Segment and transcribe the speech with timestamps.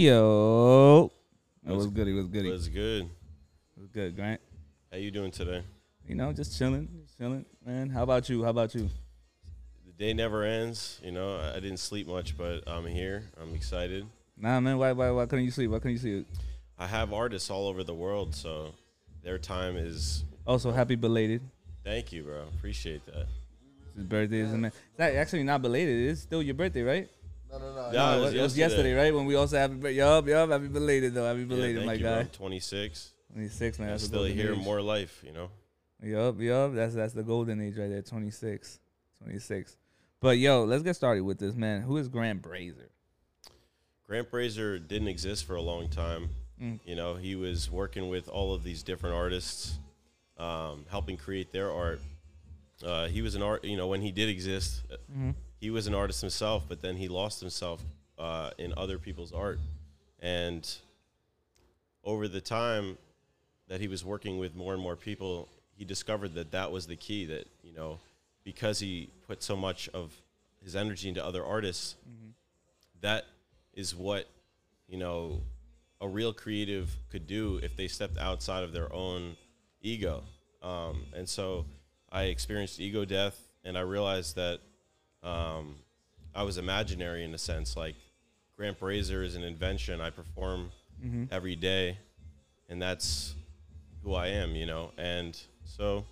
[0.00, 1.12] Yo.
[1.62, 2.08] That was good.
[2.08, 2.46] It was good.
[2.46, 3.02] It Was good.
[3.02, 4.40] It was good, Grant.
[4.90, 5.62] How you doing today?
[6.08, 7.90] You know, just chilling, just chilling, man.
[7.90, 8.42] How about you?
[8.42, 8.88] How about you?
[9.84, 10.98] The day never ends.
[11.04, 13.24] You know, I I didn't sleep much, but I'm here.
[13.38, 14.06] I'm excited.
[14.38, 14.78] Nah, man.
[14.78, 15.70] Why, why, why couldn't you sleep?
[15.70, 16.26] Why couldn't you sleep?
[16.78, 18.72] I have artists all over the world, so
[19.22, 20.24] their time is.
[20.46, 21.42] Also, happy belated.
[21.84, 22.44] Thank you, bro.
[22.56, 23.26] Appreciate that.
[23.94, 24.68] His birthday is in May.
[24.68, 26.08] It's not- actually not belated.
[26.08, 27.10] It's still your birthday, right?
[27.50, 27.90] No, no, no.
[27.92, 28.60] Yeah, No, it was it was yesterday.
[28.60, 29.14] yesterday, right?
[29.14, 29.94] When we also happy birthday.
[29.96, 30.50] Yup, yup.
[30.50, 31.26] Happy belated though.
[31.26, 32.22] Happy Yeah, belated, thank my you, guy.
[32.22, 32.30] bro.
[32.32, 33.12] 26.
[33.32, 33.88] 26, man.
[33.88, 34.58] That's still here, age.
[34.58, 35.22] more life.
[35.26, 35.50] You know.
[36.02, 36.74] Yup, yup.
[36.74, 38.02] That's that's the golden age right there.
[38.02, 38.78] 26.
[39.18, 39.76] 26.
[40.20, 41.82] But yo, let's get started with this, man.
[41.82, 42.90] Who is Grant Brazier?
[44.06, 46.30] Grant Brazier didn't exist for a long time.
[46.60, 46.80] Mm.
[46.84, 49.78] You know, he was working with all of these different artists,
[50.36, 52.00] um, helping create their art.
[52.84, 55.34] Uh, he was an art, you know, when he did exist, uh, Mhm.
[55.60, 57.82] He was an artist himself, but then he lost himself
[58.18, 59.58] uh, in other people's art.
[60.20, 60.68] And
[62.02, 62.98] over the time
[63.68, 66.96] that he was working with more and more people, he discovered that that was the
[66.96, 67.98] key that, you know,
[68.42, 70.12] because he put so much of
[70.62, 71.96] his energy into other artists,
[73.00, 73.26] that
[73.74, 74.26] is what
[74.88, 75.40] you know
[76.00, 79.36] a real creative could do if they stepped outside of their own
[79.82, 80.22] ego
[80.62, 81.64] um, and so
[82.10, 84.60] i experienced ego death and i realized that
[85.22, 85.76] um,
[86.34, 87.94] i was imaginary in a sense like
[88.56, 90.70] grant brazier is an invention i perform
[91.30, 91.96] every day
[92.68, 93.34] and that's
[94.02, 96.04] who i am you know and so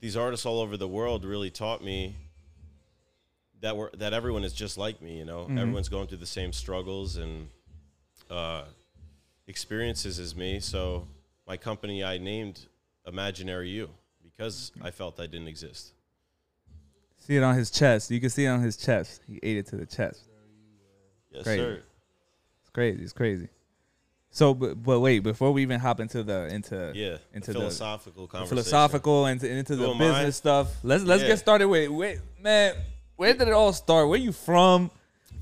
[0.00, 2.16] these artists all over the world really taught me
[3.60, 5.16] that we're that everyone is just like me.
[5.18, 7.48] You know, everyone's going through the same struggles and
[8.28, 8.64] uh,
[9.46, 10.58] experiences as me.
[10.58, 11.06] So
[11.46, 12.66] my company I named
[13.06, 13.90] Imaginary You
[14.24, 15.92] because I felt I didn't exist.
[17.26, 18.10] See it on his chest.
[18.10, 19.22] You can see it on his chest.
[19.28, 20.24] He ate it to the chest.
[21.30, 21.56] Yes, Great.
[21.56, 21.82] sir.
[22.60, 23.02] It's crazy.
[23.02, 23.48] It's crazy.
[24.30, 28.26] So, but, but wait, before we even hop into the into Yeah, into the philosophical
[28.26, 30.08] the philosophical and into, into the Who am I?
[30.18, 31.28] business stuff, let's let's Yeah.
[31.28, 32.74] get started with wait, man.
[33.16, 34.08] Where did it all start?
[34.08, 34.90] Where you from?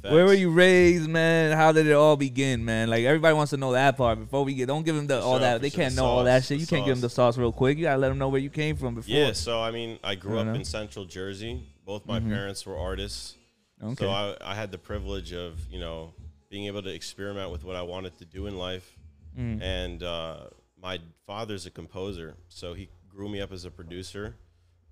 [0.03, 1.57] Where were you raised, man?
[1.57, 2.89] How did it all begin, man?
[2.89, 4.67] Like everybody wants to know that part before we get.
[4.67, 5.61] Don't give them the all sure, that.
[5.61, 5.83] They sure.
[5.83, 6.59] can't The know all that shit.
[6.59, 7.35] You can't give them the sauce.
[7.35, 7.77] sauce real quick.
[7.79, 9.15] You gotta let them know where you came from before.
[9.15, 10.55] Yeah, so I mean, I grew I up know.
[10.55, 11.67] in Central Jersey.
[11.85, 13.35] Both my parents were artists.
[13.83, 14.05] Okay.
[14.05, 16.13] So I, I had the privilege of, you know,
[16.51, 18.97] being able to experiment with what I wanted to do in life.
[19.39, 19.63] Mm.
[19.63, 20.37] And uh,
[20.81, 24.37] my father's a composer, so he grew me up as a producer.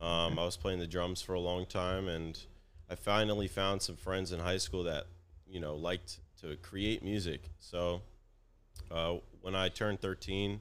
[0.00, 2.38] Um, I was playing the drums for a long time, and
[2.90, 5.06] I finally found some friends in high school that,
[5.46, 7.42] you know, liked to create music.
[7.58, 8.00] So
[8.90, 10.60] uh, when I turned 13,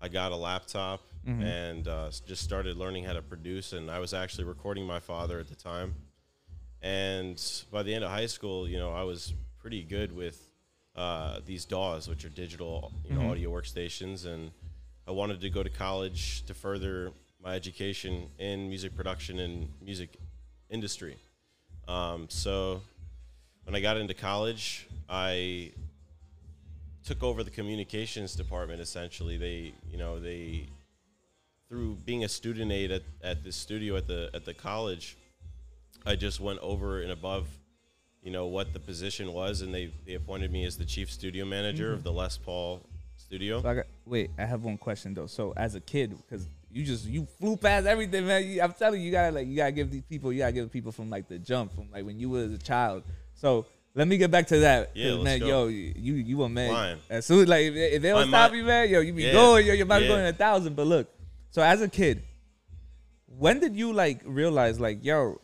[0.00, 1.00] I got a laptop
[1.42, 3.72] and uh, just started learning how to produce.
[3.72, 5.94] And I was actually recording my father at the time.
[6.82, 7.40] And
[7.70, 10.50] by the end of high school, you know, I was pretty good with
[10.96, 14.26] uh, these DAWs, which are digital, you know, audio workstations.
[14.26, 14.50] And
[15.06, 20.16] I wanted to go to college to further my education in music production and music
[20.70, 21.16] industry.
[21.88, 22.82] Um, so
[23.64, 25.72] when I got into college, I
[27.04, 28.80] took over the communications department.
[28.80, 30.66] Essentially, they, you know, they
[31.68, 35.16] through being a student aide at, at the studio at the at the college,
[36.04, 37.48] I just went over and above,
[38.22, 41.44] you know, what the position was, and they they appointed me as the chief studio
[41.44, 42.80] manager of the Les Paul
[43.16, 43.62] studio.
[43.62, 45.26] So I got, wait, I have one question though.
[45.26, 48.46] So as a kid, because you just you flew past everything, man.
[48.46, 50.70] You, I'm telling you, you gotta like you gotta give these people, you gotta give
[50.72, 53.02] people from like the jump, from like when you was a child.
[53.34, 54.90] So let me get back to that.
[54.94, 55.46] Yeah, man, go.
[55.46, 56.98] yo, you you a man.
[57.10, 59.12] As soon as like if, if they don't My stop mind- you, man, yo, you
[59.12, 60.20] be Yeah, going, yo, you're about to go yeah.
[60.20, 60.74] in a thousand.
[60.76, 61.08] But look,
[61.50, 62.22] so as a kid,
[63.26, 65.40] when did you like realize like yo,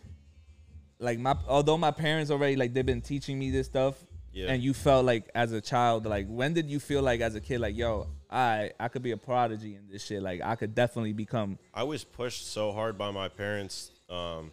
[0.98, 3.96] like my although my parents already like they've been teaching me this stuff,
[4.32, 4.46] Yeah.
[4.50, 7.40] and you felt like as a child, like when did you feel like as a
[7.40, 10.74] kid, like yo, I I could be a prodigy in this shit, like I could
[10.74, 13.90] definitely become I was pushed so hard by my parents.
[14.10, 14.52] Um,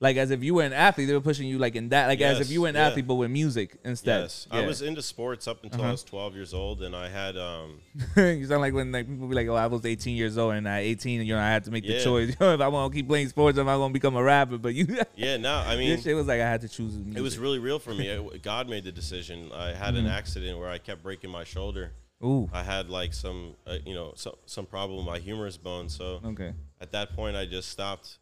[0.00, 2.20] like as if you were an athlete, they were pushing you like in that, like
[2.20, 2.88] as if you were an yeah.
[2.88, 4.22] athlete but with music instead.
[4.22, 5.90] yes, I was into sports up until Uh-huh.
[5.90, 7.78] I was 12 years old, and I had um,
[8.16, 10.66] you sound like when like people be like, "Oh, I was 18 years old and
[10.66, 12.30] at 18, you know, I had to make the choice.
[12.30, 14.58] You know, if I want to keep playing sports, am I gonna become a rapper?"
[14.58, 15.36] But you, yeah.
[15.36, 16.96] No, I mean, your shit was like I had to choose.
[16.96, 17.16] Music.
[17.16, 18.28] It was really real for me.
[18.42, 19.52] God made the decision.
[19.54, 20.06] I had Mm-hmm.
[20.06, 21.92] an accident where I kept breaking my shoulder.
[22.24, 25.88] Ooh I had like some, uh, you know, some some problem with my humerus bone.
[25.88, 26.52] So okay.
[26.80, 28.18] at that point, I just stopped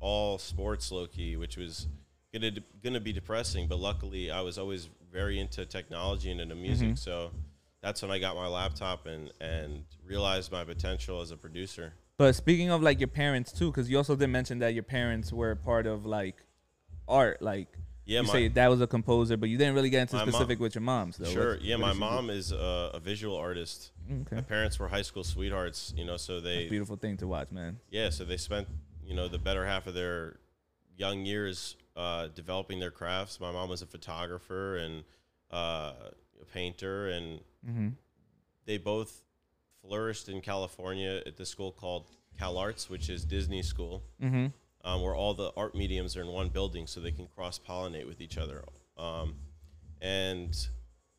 [0.00, 1.86] all sports low key, which was
[2.32, 2.52] gonna
[2.82, 3.68] gonna be depressing.
[3.68, 6.88] But luckily, I was always very into technology and into music.
[6.88, 6.96] Mm-hmm.
[6.96, 7.30] So
[7.80, 11.92] that's when I got my laptop and and realized my potential as a producer.
[12.16, 15.32] But speaking of like your parents too, because you also did mention that your parents
[15.32, 16.36] were part of like
[17.06, 17.68] art, like
[18.08, 20.16] Yeah, you my, say your dad was a composer, but you didn't really get into
[20.16, 21.26] My mom- specific with your moms, though.
[21.30, 21.50] sure.
[21.52, 21.98] What's- Yeah, what my do?
[21.98, 23.92] mom is a, a visual artist.
[24.10, 27.16] Okay, My parents were high school sweethearts, you know, so That's a they beautiful thing
[27.18, 27.78] to watch, man.
[27.90, 28.66] yeah, so they spent
[29.04, 30.36] you know the better half of their
[30.96, 33.40] young years uh, developing their crafts.
[33.40, 35.04] My mom was a photographer and
[35.50, 35.92] uh,
[36.40, 37.88] a painter, and Mm-hmm.
[38.66, 39.22] they both
[39.82, 42.06] flourished in California at the school called
[42.38, 44.46] Cal Arts, which is Disney school, Mm-hmm.
[44.84, 48.06] Um, where all the art mediums are in one building, so they can cross pollinate
[48.06, 48.64] with each other.
[48.96, 49.34] Um,
[50.00, 50.56] and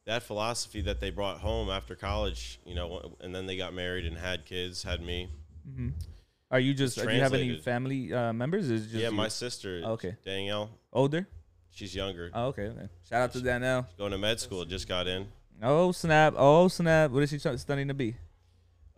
[0.05, 4.05] that philosophy that they brought home after college, you know, and then they got married
[4.05, 5.29] and had kids, had me.
[5.69, 5.89] Mm-hmm.
[6.51, 6.97] Are you just?
[6.97, 8.69] Do you have any family uh, members?
[8.69, 9.15] Is just yeah, you?
[9.15, 10.15] my sister, Okay.
[10.25, 11.27] Danielle, older.
[11.69, 12.63] she's younger, Oh, okay.
[12.63, 12.89] okay.
[13.07, 13.85] Shout out to Danielle.
[13.87, 15.27] She's going to med school, just got in.
[15.61, 16.33] Oh snap!
[16.37, 17.11] Oh snap!
[17.11, 18.15] What is she studying to be?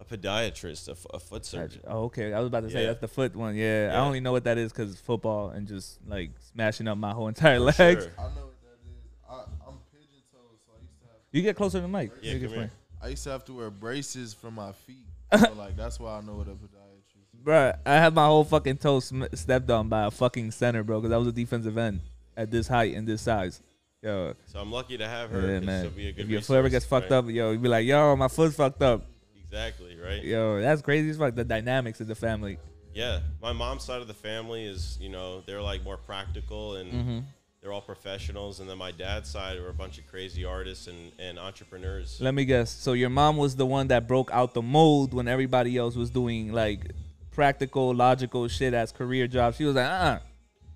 [0.01, 1.81] A podiatrist, a, f- a foot surgeon.
[1.88, 2.33] Oh, okay.
[2.33, 2.88] I was about to say Yeah.
[2.88, 3.56] that's the foot one.
[3.56, 4.01] Yeah, I Yeah.
[4.03, 7.57] only know what that is because football and just like smashing up my whole entire
[7.57, 7.77] For legs.
[8.06, 8.13] sure.
[8.18, 8.98] I know what that is.
[9.30, 9.33] I,
[9.68, 12.12] I'm pigeon toed, so I used to have You get closer to the mic.
[12.21, 12.63] Yeah, You can come here.
[12.65, 12.81] explain.
[13.03, 15.06] I used to have to wear braces for my feet.
[15.39, 17.45] so like that's why I know what a podiatrist is.
[17.45, 21.00] Bruh, I had my whole fucking toe sm- stepped on by a fucking center, bro,
[21.00, 22.00] because I was a defensive end
[22.36, 23.62] at this height and this size.
[24.01, 25.42] Yo, So I'm lucky to have her.
[25.47, 25.83] yeah, 'cause man.
[25.83, 27.18] she'll be a good If your foot ever resource, gets fucked right?
[27.18, 29.04] up, yo, you be like, yo, my foot's fucked up.
[29.51, 30.24] Exactly, right?
[30.24, 31.36] Yo, that's crazy as fuck.
[31.36, 32.57] The dynamics of the family.
[32.94, 36.92] Yeah, my mom's side of the family is, you know, they're like more practical and
[36.94, 37.19] Mm-hmm.
[37.62, 38.59] they're all professionals.
[38.62, 42.18] And then my dad's side are a bunch of crazy artists and, and entrepreneurs.
[42.21, 42.69] Let me guess.
[42.71, 46.09] So your mom was the one that broke out the mold when everybody else was
[46.09, 46.92] doing like
[47.31, 49.57] practical, logical shit as career jobs.
[49.57, 50.19] She was like, uh, uh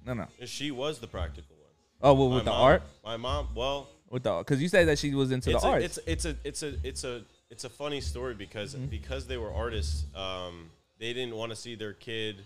[0.06, 0.26] no, no.
[0.46, 1.72] She was the practical one.
[2.02, 4.88] Oh, well, My with the mom- art, My mom, well, with the because you said
[4.88, 5.82] that she was into it's the a, art.
[5.82, 8.88] it's it's a it's a it's a it's a funny story because Mm-hmm.
[8.88, 10.70] because they were artists, um,
[11.00, 12.44] they didn't want to see their kid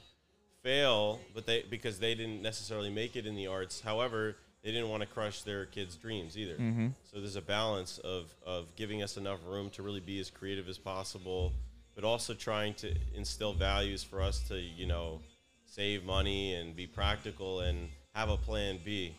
[0.63, 3.81] fail, but they because they didn't necessarily make it in the arts.
[3.81, 6.55] However, they didn't want to crush their kids' dreams either.
[6.55, 6.87] Mm-hmm.
[7.11, 10.67] So there's a balance of of giving us enough room to really be as creative
[10.67, 11.53] as possible,
[11.95, 15.21] but also trying to instill values for us to you know
[15.65, 19.15] save money and be practical and have a plan B.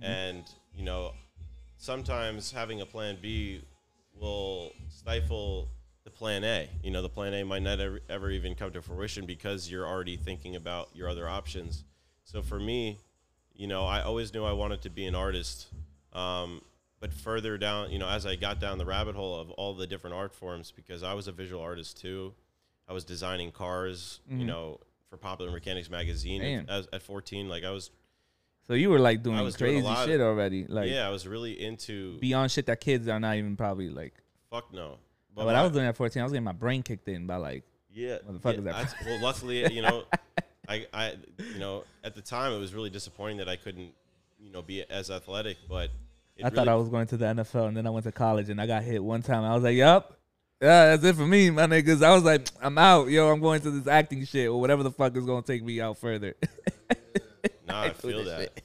[0.00, 0.44] And
[0.76, 1.12] you know,
[1.78, 3.62] sometimes having a plan B
[4.32, 5.68] will stifle
[6.04, 6.68] the plan A.
[6.82, 9.86] You know, the plan A might not ever, ever even come to fruition because you're
[9.86, 11.84] already thinking about your other options.
[12.24, 12.98] So for me,
[13.54, 15.66] you know, I always knew I wanted to be an artist.
[16.12, 16.62] Um,
[17.00, 19.86] but further down, you know, as I got down the rabbit hole of all the
[19.88, 22.32] different art forms, because I was a visual artist too,
[22.88, 24.46] I was designing cars, you Mhm.
[24.46, 24.80] know,
[25.10, 27.48] for Popular Mechanics magazine at, at 14.
[27.48, 27.90] Like I was,
[28.68, 30.06] so you were like doing doing crazy lot.
[30.06, 32.18] shit already, like yeah, I was really into.
[32.18, 34.14] beyond shit that kids are not even probably like.
[34.50, 34.98] fuck no.
[35.34, 37.36] But, my- I was doing at 14, I was getting my brain kicked in by
[37.36, 40.04] like, Yeah, yeah, that- that's- well, luckily, you know,
[40.68, 43.92] I, I, you know, at the time it was really disappointing that I couldn't,
[44.38, 45.56] you know, be as athletic.
[45.68, 45.90] But
[46.44, 48.60] I thought I was going to the NFL, and then I went to college, and
[48.60, 49.42] I got hit one time.
[49.44, 50.18] I was like, "Yup,
[50.60, 53.30] yeah, that's it for me, my niggas." I was like, "I'm out, yo.
[53.30, 55.98] I'm going to this acting shit or whatever the fuck is gonna take me out
[55.98, 56.34] further."
[57.72, 58.40] Nah, I do feel that.
[58.40, 58.62] shit.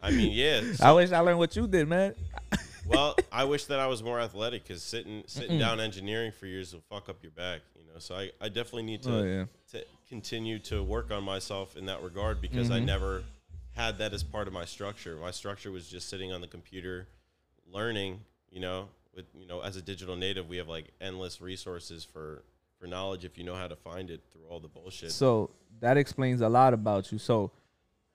[0.00, 0.62] I mean, yeah.
[0.80, 2.14] I wish I learned what you did, man.
[2.86, 6.72] well, I wish that I was more athletic because sitting sitting down engineering for years
[6.72, 7.60] will fuck up your back.
[7.76, 11.24] You know, so I, I definitely need to Oh yeah, to continue to work on
[11.24, 12.84] myself in that regard because I Mhm.
[12.86, 13.22] never
[13.74, 15.16] had that as part of my structure.
[15.16, 17.06] My structure was just sitting on the computer,
[17.70, 18.20] learning.
[18.50, 22.42] You know, with you know, as a digital native, we have like endless resources for
[22.78, 25.10] for knowledge if you know how to find it through all the bullshit.
[25.10, 25.50] so
[25.80, 27.18] that explains a lot about you.
[27.18, 27.50] So.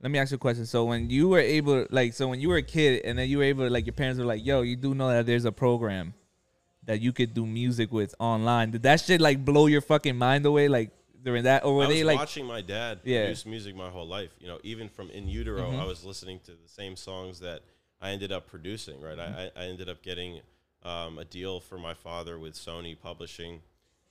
[0.03, 0.65] Let me ask you a question.
[0.65, 3.37] So when you were able, like, so when you were a kid, and then you
[3.37, 6.13] were able, like, your parents were like, "Yo, you do know that there's a program
[6.83, 10.45] that you could do music with online." Did that shit like blow your fucking mind
[10.45, 10.91] away, like
[11.23, 13.21] during that, or were I was they like, watching my dad Yeah.
[13.21, 14.31] produce music my whole life.
[14.41, 15.79] You know, even from in utero, Mhm.
[15.79, 17.61] I was listening to the same songs that
[18.01, 18.99] I ended up producing.
[18.99, 19.57] Right, Mm-hmm.
[19.57, 20.41] I, I ended up getting
[20.83, 23.61] um, a deal for my father with Sony Publishing.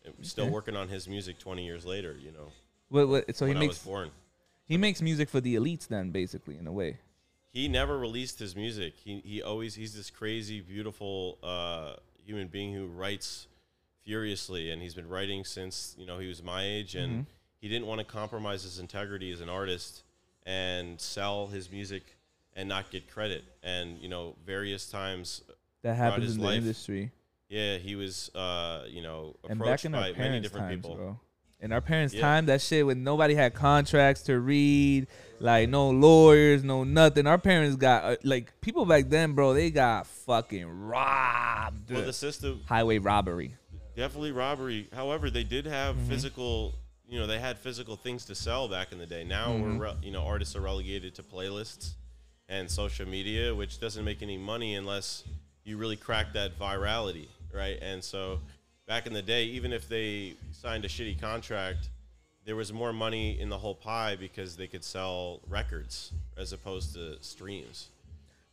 [0.07, 0.53] And Still Okay.
[0.55, 2.17] working on his music twenty years later.
[2.19, 2.51] You know,
[2.89, 4.11] what, what, so he when I was makes born.
[4.73, 6.97] He makes music for the elites, then basically in a way.
[7.53, 8.95] He never released his music.
[9.05, 13.49] He he always he's this crazy, beautiful uh, human being who writes
[14.03, 17.27] furiously, and he's been writing since you know he was my age, and Mhm.
[17.61, 20.05] he didn't want to compromise his integrity as an artist
[20.47, 22.17] and sell his music
[22.57, 23.45] and not get credit.
[23.63, 25.43] And you know, various times,
[25.83, 27.11] That happens his in the life, industry.
[27.51, 30.97] yeah, he was uh, you know approached by many different times, people.
[30.97, 31.21] bro.
[31.63, 32.21] In our parents' Yeah.
[32.23, 35.07] time, that shit when nobody had contracts to read,
[35.39, 37.27] like no lawyers, no nothing.
[37.29, 39.55] Our parents got uh, like people back then, bro.
[39.55, 41.91] They got fucking robbed.
[41.91, 43.55] Well, the system Highway robbery.
[43.97, 44.89] definitely robbery.
[44.93, 46.09] However, they did have Mm-hmm.
[46.09, 46.75] physical.
[47.09, 49.23] You know, they had physical things to sell back in the day.
[49.23, 49.63] Now Mhm.
[49.79, 51.93] we're re- you know artists are relegated to playlists,
[52.49, 55.23] and social media, which doesn't make any money unless
[55.65, 57.79] you really crack that virality, right?
[57.81, 58.41] And so
[58.87, 61.89] back in the day, even if they signed a shitty contract,
[62.45, 66.95] there was more money in the whole pie because they could sell records as opposed
[66.95, 67.89] to streams.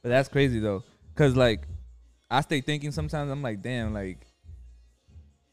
[0.02, 0.84] But that's crazy though,
[1.16, 1.62] cause like
[2.30, 3.32] I stay thinking sometimes.
[3.32, 4.28] I'm like, damn, like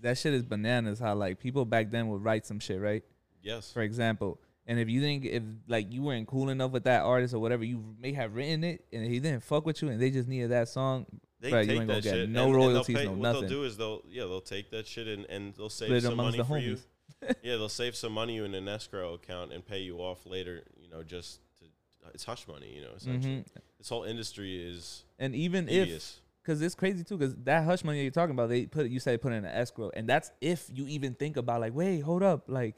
[0.00, 0.98] that shit is bananas.
[0.98, 3.02] How like people back then would write some shit, right?
[3.42, 3.72] Yes.
[3.72, 7.32] For example, and if you think if like you weren't cool enough with that artist
[7.32, 10.10] or whatever, you may have written it, and he didn't fuck with you, and they
[10.10, 11.06] just needed that song.
[11.40, 12.28] They you take that get shit.
[12.30, 13.40] no and, and they'll royalties, pay- no what nothing.
[13.42, 16.16] they'll do is they'll yeah they'll take that shit and, and they'll save Split some
[16.16, 16.78] money for you.
[17.42, 20.62] yeah, they'll save some money in an escrow account and pay you off later.
[20.80, 21.66] You know, just to
[22.14, 22.72] it's hush money.
[22.76, 23.34] You know, essentially.
[23.36, 23.44] Mhm.
[23.78, 26.20] This whole industry is And even if.
[26.44, 27.18] Cause it's crazy too.
[27.18, 29.90] Cause that hush money you're talking about, they put you say put in an escrow,
[29.94, 32.76] and that's if you even think about like, wait, hold up, like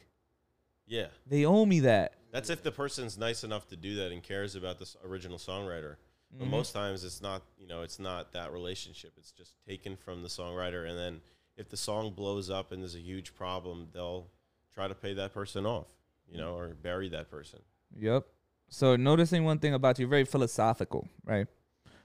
[0.87, 2.15] Yeah, they owe me that.
[2.33, 5.97] that's if the person's nice enough to do that and cares about the original songwriter.
[6.30, 6.50] But Mhm.
[6.50, 7.42] most times it's not.
[7.58, 9.12] You know, it's not that relationship.
[9.16, 11.20] It's just taken from the songwriter, and then
[11.56, 14.28] if the song blows up and there's a huge problem, they'll
[14.73, 15.87] try to pay that person off.
[16.30, 17.61] You know, or bury that person.
[17.97, 18.26] Yep.
[18.68, 21.47] So noticing one thing about you, very philosophical, right?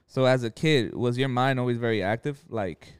[0.06, 2.42] So as a kid, was your mind always very active?
[2.48, 2.94] Like,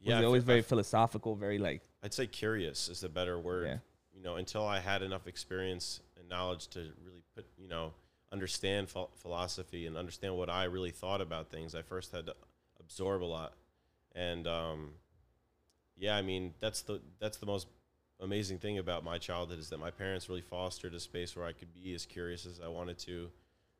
[0.00, 1.34] was Yeah, it always I very f- philosophical?
[1.34, 3.66] Very like, I'd say curious is the better word.
[3.68, 3.78] Yeah.
[4.14, 7.94] You know, until I had enough experience and knowledge to really put, you know,
[8.36, 12.34] understand ph- philosophy and understand what I really thought about things, I first had to
[12.78, 13.54] absorb a lot.
[14.14, 14.90] And um,
[15.96, 17.66] yeah, I mean, that's the that's the most
[18.20, 21.52] amazing thing about my childhood is that my parents really fostered a space where I
[21.52, 23.30] could be as curious as I wanted to,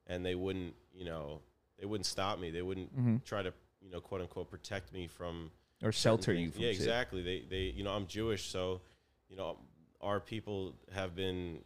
[0.07, 1.41] and they wouldn't, you know,
[1.79, 2.51] they wouldn't stop me.
[2.51, 3.25] They wouldn't Mhm.
[3.25, 5.51] try to, you know, quote unquote, protect me from
[5.83, 6.77] or shelter you from yeah shit.
[6.81, 8.81] exactly they they you know i'm jewish so
[9.29, 9.59] you know
[10.01, 11.63] our people have been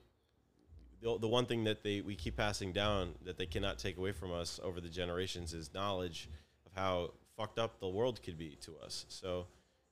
[1.03, 4.13] the, the one thing that they we keep passing down that they cannot take away
[4.13, 6.29] from us over the generations is knowledge
[6.67, 9.47] of how fucked up the world could be to us so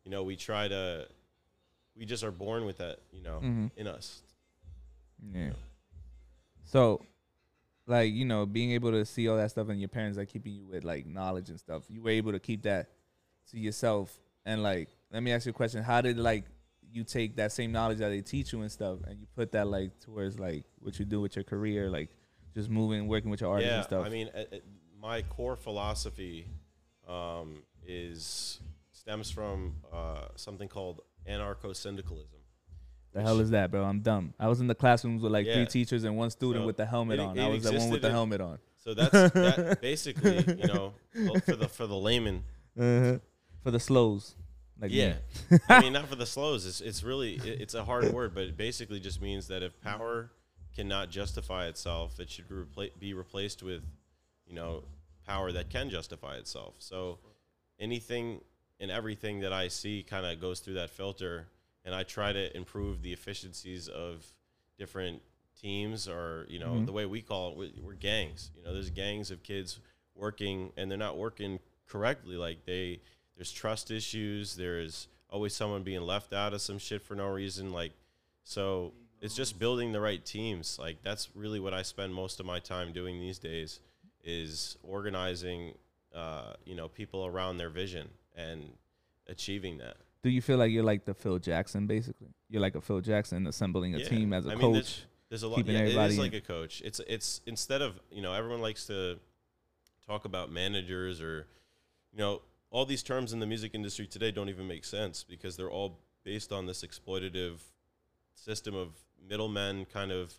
[0.04, 1.06] you know we try to
[1.96, 3.70] we just are born with that you know Mhm.
[3.76, 4.22] in us
[5.34, 5.52] Yeah.
[6.64, 7.04] So,
[7.86, 10.52] like you know, being able to see all that stuff and your parents like keeping
[10.54, 12.90] you with like knowledge and stuff, you were able to keep that
[13.50, 14.16] to yourself.
[14.44, 16.44] And like, let me ask you a question: How did like
[16.92, 19.66] you take that same knowledge that they teach you and stuff, and you put that
[19.66, 22.08] like towards like what you do with your career, like
[22.54, 24.06] just moving, working with your artists yeah and stuff?
[24.06, 24.56] i mean uh, uh,
[25.00, 26.46] my core philosophy
[27.06, 28.58] um, is
[28.92, 32.34] stems from uh, something called anarcho-syndicalism
[33.14, 33.84] the hell is that, bro?
[33.84, 34.34] I'm dumb.
[34.38, 36.84] I was in the classrooms with like three teachers and one student So, with the
[36.84, 37.38] helmet it- on.
[37.38, 38.58] it I was the one with the in- helmet on.
[38.76, 40.92] So that's that basically, you know,
[41.46, 42.44] for the for the layman.
[42.78, 43.18] Uh-huh.
[43.62, 44.36] For the slows,
[44.80, 44.90] like.
[44.92, 45.14] Yeah,
[45.68, 46.66] I mean, not for the slows.
[46.66, 49.80] It's it's really it, it's a hard word, but it basically just means that if
[49.80, 50.30] power
[50.74, 53.82] cannot justify itself, it should repla- be replaced with,
[54.46, 54.84] you know,
[55.26, 56.74] power that can justify itself.
[56.78, 57.18] So
[57.80, 58.40] anything
[58.80, 61.48] and everything that I see kind of goes through that filter,
[61.84, 64.24] and I try to improve the efficiencies of
[64.78, 65.20] different
[65.60, 66.86] teams, or you know, Mhm.
[66.86, 68.50] the way we call it, we're, we're gangs.
[68.56, 69.80] You know, there's gangs of kids
[70.14, 71.58] working, and they're not working
[71.88, 72.36] correctly.
[72.36, 73.00] Like they,
[73.38, 74.56] there's trust issues.
[74.56, 77.72] There's always someone being left out of some shit for no reason.
[77.72, 77.92] Like,
[78.44, 78.92] so
[79.22, 80.78] it's just building the right teams.
[80.78, 83.80] Like that's really what I spend most of my time doing these days,
[84.22, 85.74] is organizing,
[86.14, 88.70] uh, you know, people around their vision and
[89.28, 89.96] achieving that.
[90.22, 92.28] Do you feel like you're like the Phil Jackson, basically?
[92.50, 94.08] You're like a Phil Jackson assembling a Yeah.
[94.08, 94.72] team as a I mean, coach.
[94.74, 95.56] there's- There's a lot.
[95.56, 96.80] keeping Yeah, it is in- like a coach.
[96.84, 99.18] It's it's instead of you know everyone likes to
[100.06, 101.46] talk about managers or
[102.12, 102.40] you know
[102.70, 105.98] all these terms in the music industry today don't even make sense because they're all
[106.24, 107.60] based on this exploitative
[108.34, 108.90] system of
[109.28, 110.34] middlemen kind of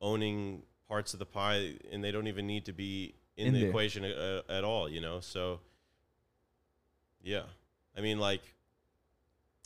[0.00, 3.60] owning parts of the pie and they don't even need to be in, In the
[3.60, 3.68] there.
[3.70, 5.60] equation uh, at all you know so
[7.22, 7.42] yeah
[7.96, 8.42] i mean like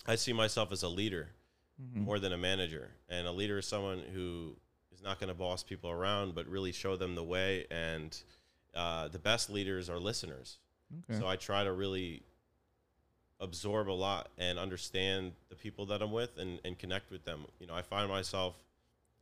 [0.06, 1.28] i see myself as a leader
[1.78, 2.04] Mhm.
[2.06, 2.88] more than a manager.
[3.10, 4.56] And a leader is someone who
[4.94, 7.66] is not going to boss people around, but really show them the way.
[7.70, 8.18] And
[8.74, 10.56] uh, the best leaders are listeners.
[11.10, 11.18] Okay.
[11.20, 12.22] So I try to really
[13.40, 17.44] absorb a lot and understand the people that I'm with and, and connect with them.
[17.60, 18.54] You know, I find myself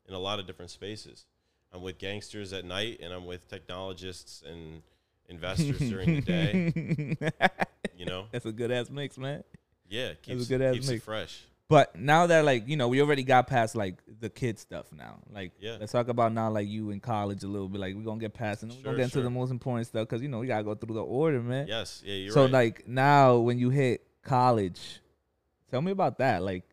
[0.07, 1.27] in a lot of different spaces.
[1.73, 4.83] I'm with gangsters at night, and I'm with technologists and
[5.29, 7.17] investors during the day.
[7.97, 9.45] You know, That's a good ass mix, man.
[9.89, 11.05] yeah, it keeps, good-ass keeps it mix.
[11.05, 11.45] fresh.
[11.69, 15.19] But now that like you know we already got past like the kid stuff now.
[15.33, 15.77] Like Yeah.
[15.81, 17.81] let's talk about now like you in college a little bit.
[17.81, 20.07] Like we're gonna get past and then we're gonna get into the most important stuff
[20.07, 21.67] because you know we gotta go through the order, man.
[21.67, 22.53] Yes, yeah, you're so right.
[22.53, 25.01] like now when you hit college,
[25.71, 26.43] tell me about that.
[26.43, 26.65] Like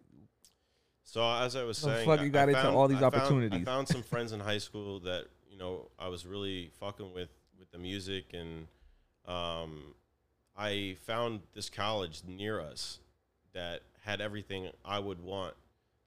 [1.04, 3.02] So as I was saying, fuck I- you got I into found- all these I
[3.10, 3.62] found- opportunities?
[3.62, 7.30] I found some friends in high school that you know I was really fucking with
[7.58, 8.68] with the music, and
[9.26, 9.94] um,
[10.58, 13.00] I found this college near us
[13.54, 15.56] that had everything I would want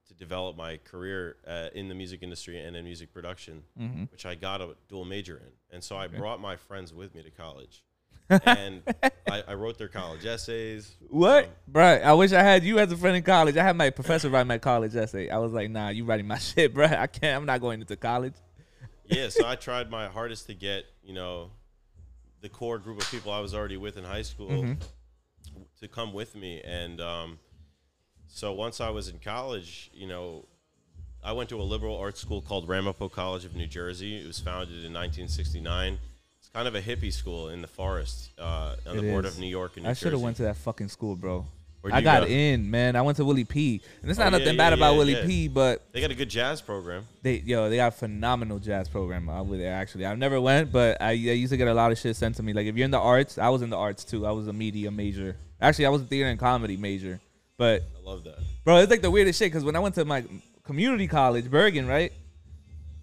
[0.07, 4.03] to develop my career uh, in the music industry and in music production, Mm-hmm.
[4.11, 5.51] which I got a dual major in.
[5.75, 6.17] And so I Okay.
[6.17, 7.83] brought my friends with me to college.
[8.45, 8.81] and
[9.29, 10.95] I, I wrote their college essays.
[11.09, 12.01] What, Um, bruh?
[12.03, 13.55] I wish I had you as a friend in college.
[13.57, 15.29] I had my professor write my college essay.
[15.29, 16.85] I was like, nah, you writing my shit, bro.
[16.85, 17.37] I can't.
[17.37, 18.33] I'm not going into college.
[19.05, 21.51] yeah, so I tried my hardest to get, you know,
[22.41, 24.77] the core group of people I was already with in high school Mhm.
[25.79, 26.61] to come with me.
[26.63, 27.39] And um,
[28.35, 30.43] so once I was in college, you know,
[31.23, 34.17] I went to a liberal arts school called Ramapo College of New Jersey.
[34.21, 35.97] It was founded in 1969.
[36.39, 39.39] It's kind of a hippie school in the forest uh, on It the border of
[39.39, 39.99] New York and New Jersey.
[39.99, 41.45] I should have went to that fucking school, bro.
[41.89, 42.27] I got go?
[42.27, 42.97] in, man.
[42.97, 43.79] I went to Willie P.
[44.01, 45.25] And it's Oh, not yeah, nothing yeah, bad about yeah, Willie yeah.
[45.25, 47.05] P, but They got a good jazz program.
[47.21, 49.73] they yo they got a phenomenal jazz program over there.
[49.73, 52.35] Actually, I've never went, but I, I used to get a lot of shit sent
[52.35, 52.51] to me.
[52.51, 54.25] Like if you're in the arts, I was in the arts too.
[54.25, 55.37] I was a media major.
[55.61, 57.21] Actually, I was a theater and comedy major.
[57.57, 58.37] But I love that.
[58.63, 60.23] bro, it's like the weirdest shit because when I went to my
[60.63, 62.11] community college, Bergen, right?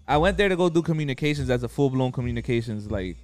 [0.07, 3.15] I went there to go do communications as a full blown communications like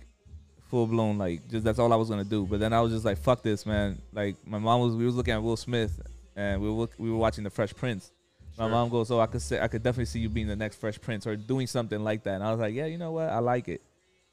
[0.69, 2.45] full blown like just that's all I was gonna do.
[2.45, 4.01] But then I was just like, fuck this, man.
[4.13, 6.00] Like my mom was we was looking at Will Smith
[6.36, 8.12] and we were we were watching the Fresh Prince.
[8.57, 8.71] My Sure.
[8.71, 11.00] mom goes, "Oh, I could say I could definitely see you being the next Fresh
[11.00, 13.29] Prince or doing something like that." And I was like, "Yeah, you know what?
[13.29, 13.81] I like it."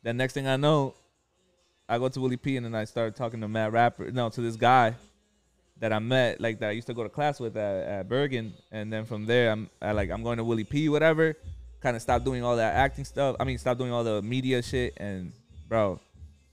[0.02, 0.94] Then next thing I know,
[1.88, 4.40] I go to Willie P and then I started talking to Matt Rapper, no, to
[4.40, 4.94] this guy
[5.78, 8.54] that I met, like that I used to go to class with at, at Bergen,
[8.72, 11.36] and then from there, I'm I like I'm going to Willie P, whatever.
[11.80, 13.36] Kind of stopped doing all that acting stuff.
[13.38, 15.32] I mean, stop doing all the media shit, and
[15.68, 16.00] bro,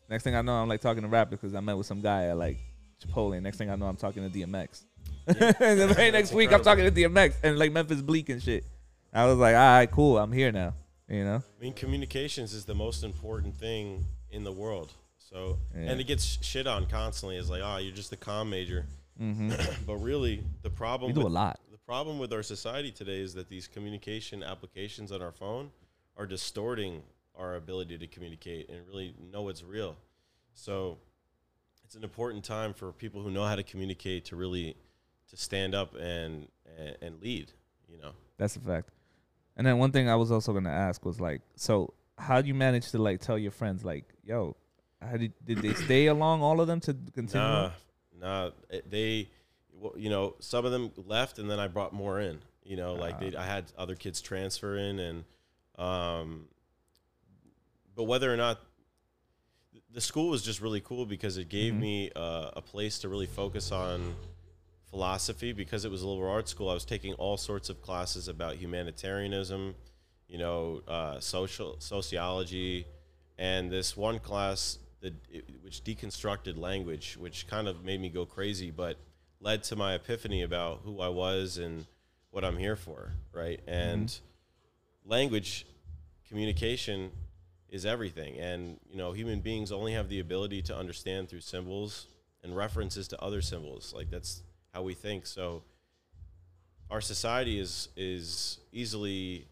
[0.10, 2.25] next thing I know, I'm like talking to Rapper because I met with some guy
[2.25, 2.58] at like
[3.01, 3.42] Chipotle.
[3.42, 4.84] Next thing I know, I'm talking to DMX.
[5.27, 8.65] and the very next week, I'm talking to DMX and like Memphis Bleek and shit.
[9.13, 10.74] I was like, all right, cool, I'm here now.
[11.08, 11.43] You know?
[11.60, 14.91] I mean, communications is the most important thing in the world.
[15.17, 15.91] So, Yeah.
[15.91, 17.38] and it gets shit on constantly.
[17.38, 18.86] It's like, oh, you're just a comm major.
[19.21, 19.52] Mm-hmm.
[19.86, 23.34] but really, the problem we do a lot the problem with our society today is
[23.34, 25.71] that these communication applications on our phone
[26.17, 27.02] are distorting
[27.36, 29.95] our ability to communicate and really know what's real.
[30.54, 30.97] So,
[31.84, 34.76] it's an important time for people who know how to communicate to really
[35.30, 36.47] to stand up and
[36.78, 37.52] and, and lead.
[37.89, 38.12] You know.
[38.38, 38.89] That's a fact.
[39.56, 42.54] And then one thing I was also gonna ask was like, so how do you
[42.54, 44.56] manage to like tell your friends like, yo,
[45.02, 47.47] how did did they stay along all of them to continue?
[47.47, 47.71] Nah,
[48.24, 48.50] nah.
[48.90, 49.30] They,
[49.80, 52.40] well, you know, some of them left, and then I brought more in.
[52.64, 55.24] You know, like they, I had other kids transfer in, and
[55.78, 56.46] um,
[57.96, 58.60] but whether or not
[59.92, 61.80] the school was just really cool because it gave Mhm.
[61.80, 64.16] me uh, a place to really focus on
[64.90, 66.70] philosophy because it was a liberal arts school.
[66.70, 69.76] I was taking all sorts of classes about humanitarianism,
[70.28, 72.86] you know, uh, social sociology,
[73.38, 75.13] and this one class it,
[75.62, 78.98] which deconstructed language, which kind of made me go crazy, but
[79.39, 81.86] led to my epiphany about who I was and
[82.32, 83.60] what I'm here for, right?
[83.62, 83.70] Mm-hmm.
[83.70, 84.20] And
[85.06, 85.66] language
[86.28, 87.12] communication
[87.70, 88.39] is everything.
[88.39, 92.08] And you know human beings only have the ability to understand through symbols
[92.44, 93.94] and references to other symbols.
[93.96, 95.26] Like that's how we think.
[95.26, 95.63] So
[96.89, 99.48] our society is is easily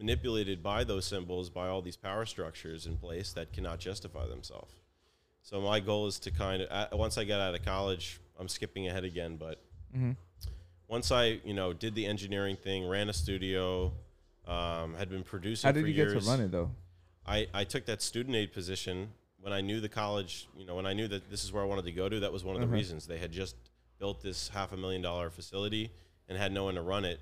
[0.00, 4.72] manipulated by those symbols by all these power structures in place that cannot justify themselves
[5.42, 8.48] so my goal is to kind of uh, once i get out of college i'm
[8.48, 9.60] skipping ahead again but
[9.96, 10.12] Mm-hmm.
[10.88, 13.92] once i you know did the engineering thing ran a studio
[14.46, 16.14] um, had been producing How did for you years.
[16.14, 16.70] get to run it though?
[17.26, 19.10] I, I took that student aid position
[19.40, 21.66] when I knew the college, you know, when I knew that this is where I
[21.66, 22.18] wanted to go to.
[22.20, 22.72] That was one of the Mhm.
[22.72, 23.54] reasons they had just
[24.00, 25.92] built this half a million dollar facility
[26.28, 27.20] and had no one to run it.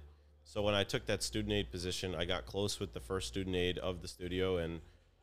[0.49, 3.55] So when I took that student aid position, I got close with the first student
[3.55, 4.81] aid of the studio, and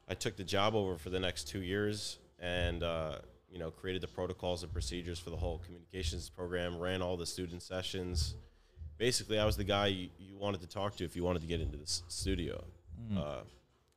[0.07, 3.15] I took the job over for the next two years, and uh,
[3.49, 7.25] you know, created the protocols and procedures for the whole communications program, ran all the
[7.25, 8.35] student sessions.
[8.99, 11.47] Basically, I was the guy you, you wanted to talk to if you wanted to
[11.47, 12.63] get into this studio.
[13.17, 13.41] Uh,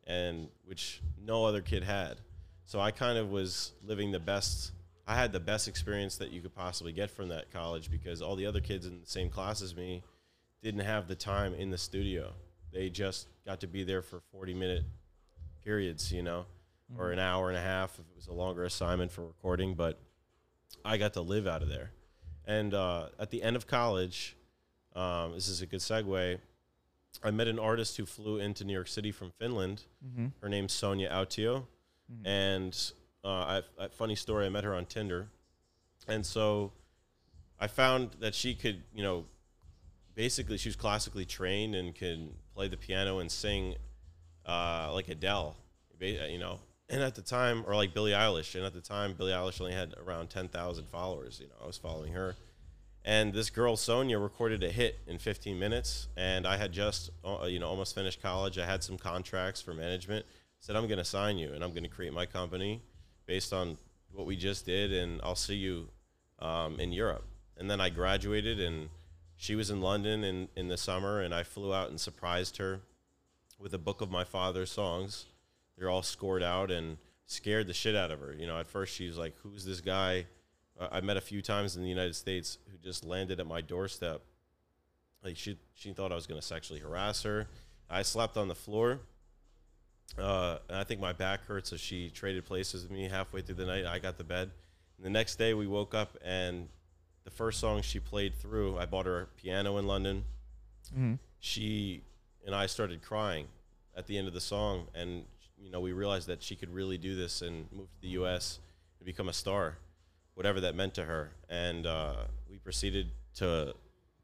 [0.06, 2.16] and which no other kid had.
[2.64, 4.72] So I kind of was living the best.
[5.06, 8.34] I had the best experience that you could possibly get from that college because all
[8.34, 10.02] the other kids in the same class as me
[10.62, 12.32] didn't have the time in the studio.
[12.72, 14.84] They just got to be there for 40 minute
[15.64, 16.46] periods, you know,
[16.96, 19.74] or an hour and a half if it was a longer assignment for recording.
[19.74, 19.98] But
[20.84, 21.90] I got to live out of there.
[22.46, 24.36] And uh, at the end of college,
[24.94, 26.38] um, this is a good segue.
[27.22, 29.84] I met an artist who flew into New York City from Finland.
[30.06, 30.26] Mm-hmm.
[30.40, 31.66] Her name's Sonia Autio,
[32.24, 32.92] and
[33.24, 34.46] uh, I, I, funny story.
[34.46, 35.28] I met her on Tinder,
[36.06, 36.72] and so
[37.58, 39.24] I found that she could, you know,
[40.18, 43.76] basically she was classically trained and can play the piano and sing
[44.44, 45.54] uh, like Adele,
[46.00, 49.30] you know, and at the time, or like Billie Eilish, and at the time, Billie
[49.30, 51.38] Eilish only had around ten thousand followers.
[51.40, 52.34] You know, I was following her,
[53.04, 57.46] and this girl Sonia recorded a hit in 15 minutes, and I had just uh,
[57.46, 58.58] you know almost finished college.
[58.58, 60.26] I had some contracts for management.
[60.58, 62.82] said I'm going to sign you, and I'm going to create my company
[63.26, 63.76] based on
[64.10, 65.88] what we just did, and I'll see you
[66.40, 67.24] um, in Europe.
[67.56, 68.88] And then I graduated, and
[69.40, 72.80] she was in London in, in the summer, and I flew out and surprised her
[73.56, 75.26] with a book of my father's songs.
[75.76, 78.34] They're all scored out and scared the shit out of her.
[78.34, 80.26] You know, at first she was like, "Who's this guy?"
[80.90, 84.22] I met a few times in the United States who just landed at my doorstep.
[85.22, 87.46] Like she she thought I was going to sexually harass her.
[87.88, 89.00] I slept on the floor.
[90.18, 93.56] Uh, and I think my back hurt, so she traded places with me halfway through
[93.56, 93.86] the night.
[93.86, 94.50] I got the bed.
[94.96, 96.68] And the next day we woke up, and
[97.28, 100.24] the first song she played through, I bought her a piano in London.
[100.94, 101.14] Mm-hmm.
[101.40, 102.00] She
[102.46, 103.48] and I started crying
[103.94, 105.24] at the end of the song, and
[105.58, 108.60] you know we realized that she could really do this and move to the U.S.
[108.98, 109.76] and become a star,
[110.36, 111.32] whatever that meant to her.
[111.50, 112.14] And uh,
[112.50, 113.74] we proceeded to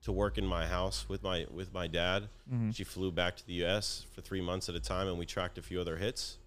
[0.04, 2.28] to work in my house with my with my dad.
[2.50, 2.70] Mm-hmm.
[2.70, 4.06] She flew back to the U.S.
[4.14, 6.38] for three months at a time, and we tracked a few other hits.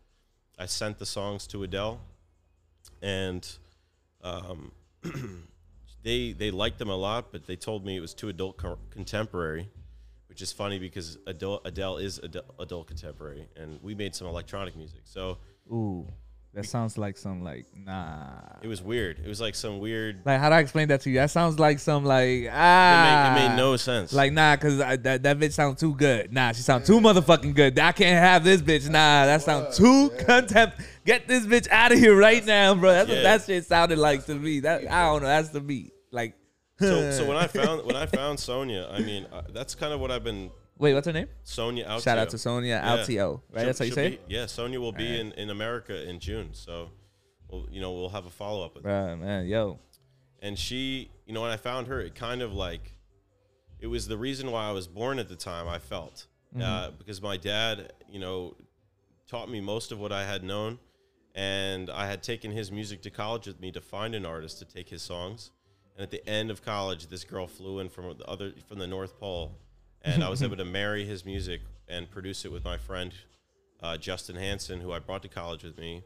[0.58, 2.00] I sent the songs to Adele,
[3.04, 3.48] and
[4.24, 4.72] um,
[6.04, 8.80] they they liked them a lot, but they told me it was too adult co-
[8.90, 9.70] contemporary,
[10.30, 15.02] which is funny because Adele, is adult, adult contemporary, and we made some electronic music.
[15.06, 15.38] So
[15.72, 16.08] Ooh,
[16.58, 18.40] that sounds like some like nah.
[18.64, 19.20] it was weird.
[19.24, 20.24] It was like some weird.
[20.26, 21.18] Like how do I explain that to you?
[21.18, 23.34] That sounds like some like It ah.
[23.36, 24.12] made, it made no sense.
[24.12, 26.34] Like nah, cause I, that that bitch sound too good.
[26.34, 27.78] Nah, she sound too motherfucking good.
[27.78, 28.90] I can't have this bitch.
[28.90, 30.82] Nah, that sounds too contempt.
[31.06, 32.92] Get this bitch out of here right now, bro.
[32.92, 33.24] That's what Yeah.
[33.38, 34.62] that shit sounded like to me.
[34.62, 35.28] That I don't know.
[35.28, 35.94] That's the beat.
[36.10, 36.34] Like.
[36.80, 40.00] so, so when I found when I found Sonia, I mean uh, that's kind of
[40.00, 40.50] what I've been.
[40.80, 41.28] Wait, what's her name?
[41.44, 42.04] Sonia Altio.
[42.04, 42.96] Shout out to Sonia Yeah.
[42.98, 43.42] Altio.
[43.52, 44.22] Right, She'll- that's how you say be- it.
[44.28, 45.20] Yeah, Sonia will be Alright.
[45.20, 46.92] in, in America in June, so
[47.50, 48.90] we'll, you know we'll have a follow up with her.
[48.90, 49.80] Bruh, man, yo.
[50.42, 52.94] and she you know when i found her it kind of like
[53.80, 56.28] it was the reason why i was born at the time i felt
[56.62, 58.56] uh, because my dad you know
[59.28, 60.78] taught me most of what i had known
[61.36, 64.66] and i had taken his music to college with me to find an artist to
[64.66, 65.50] take his songs
[65.96, 68.88] and at the end of college this girl flew in from the other from the
[68.88, 69.58] north pole
[70.04, 73.14] and i was able to marry his music and produce it with my friend
[73.82, 76.04] uh, justin hanson who i brought to college with me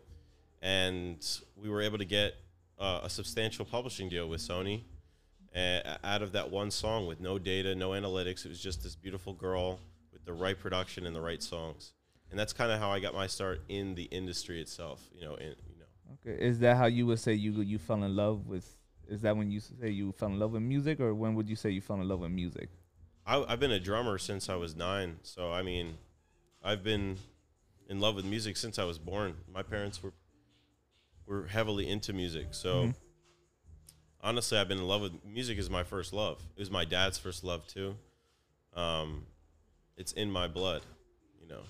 [0.62, 2.36] and we were able to get
[2.80, 4.82] uh, a substantial publishing deal with Sony
[5.56, 8.46] uh, out of that one song with no data, no analytics.
[8.46, 9.80] It was just this beautiful girl
[10.12, 11.94] with the right production and the right songs,
[12.30, 15.02] and that's kind of how I got my start in the industry itself.
[15.14, 15.86] You know, in, you know,
[16.26, 18.78] Okay, is that how you would say you you fell in love with?
[19.08, 21.56] Is that when you say you fell in love with music, or when would you
[21.56, 22.70] say you fell in love with music?
[23.32, 25.98] I, I've been a drummer since I was nine, so I mean,
[26.64, 27.18] I've been
[27.90, 29.36] in love with music since I was born.
[29.54, 30.12] My parents were
[31.26, 32.96] were heavily into music, so Mhm.
[34.22, 35.58] honestly, I've been in love with music.
[35.58, 36.42] Is my first love.
[36.58, 37.96] It was my dad's first love too.
[38.74, 39.26] Um,
[39.96, 40.82] it's in my blood,
[41.42, 41.64] you know.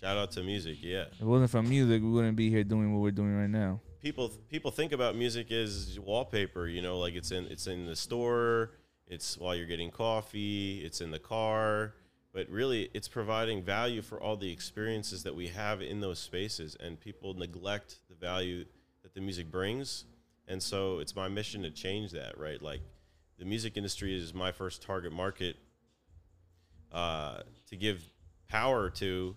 [0.00, 1.06] Shout out to music, yeah.
[1.12, 3.80] If it wasn't for music, we wouldn't be here doing what we're doing right now.
[4.00, 7.96] people people think about music as wallpaper you know like it's in it's in the
[7.96, 8.70] store
[9.08, 11.94] it's while you're getting coffee it's in the car
[12.32, 16.76] but really it's providing value for all the experiences that we have in those spaces
[16.78, 18.64] and people neglect the value
[19.02, 20.04] that the music brings
[20.48, 22.60] and so it's my mission to change that right?
[22.60, 22.80] Like
[23.38, 25.56] the music industry is my first target market
[26.90, 28.02] uh, to give
[28.48, 29.36] power to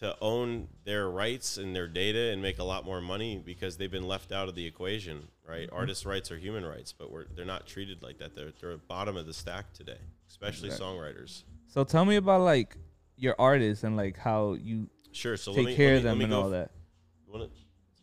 [0.00, 3.90] to own their rights and their data and make a lot more money because they've
[3.90, 5.66] been left out of the equation, right?
[5.68, 5.76] Mm-hmm.
[5.76, 8.34] Artists' rights are human rights, but we're, they're not treated like that.
[8.34, 10.96] They're, they're at the bottom of the stack today, especially Exactly.
[10.98, 11.44] songwriters.
[11.68, 12.76] So tell me about like
[13.16, 15.36] your artists and like how you Sure.
[15.36, 16.70] So take let me, care of me, let them and all f- that.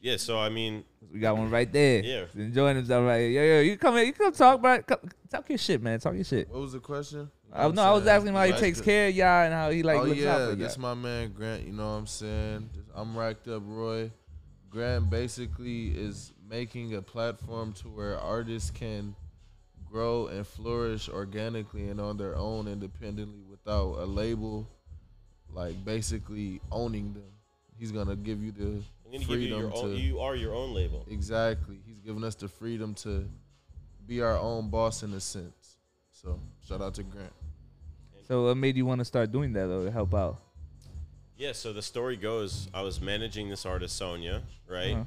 [0.02, 0.18] Wanna- yeah.
[0.18, 2.04] So I mean, We got one right there.
[2.04, 2.26] Yeah.
[2.34, 3.44] He's enjoying himself right here.
[3.44, 4.82] Yo, yo, you come here, you come talk, bro.
[4.82, 6.00] Come, talk your shit, man.
[6.00, 6.50] Talk your shit.
[6.50, 7.30] What was the question?
[7.54, 9.54] I, no, I'm I was asking him how he takes the- care of y'all and
[9.54, 10.82] how he like oh looks out yeah, for this y'all.
[10.82, 11.66] my man Grant.
[11.66, 12.70] You know what I'm saying?
[12.96, 14.10] I'm racked up, Roy.
[14.70, 19.16] Grant basically is making a platform to where artists can
[19.86, 24.66] grow and flourish organically and on their own independently without a label,
[25.50, 27.24] like basically owning them.
[27.78, 28.82] He's gonna give you the
[29.14, 29.96] I'm gonna give you freedom your to own.
[29.98, 31.06] You are your own label.
[31.10, 31.80] exactly.
[31.86, 33.28] He's giving us the freedom to
[34.08, 35.78] be our own boss in a sense.
[36.12, 37.34] So shout out to Grant.
[38.28, 40.40] So what made you want to start doing that though to help out?
[41.36, 41.52] Yeah.
[41.52, 44.94] So the story goes, I was managing this artist Sonia, right?
[44.94, 45.04] Uh-huh.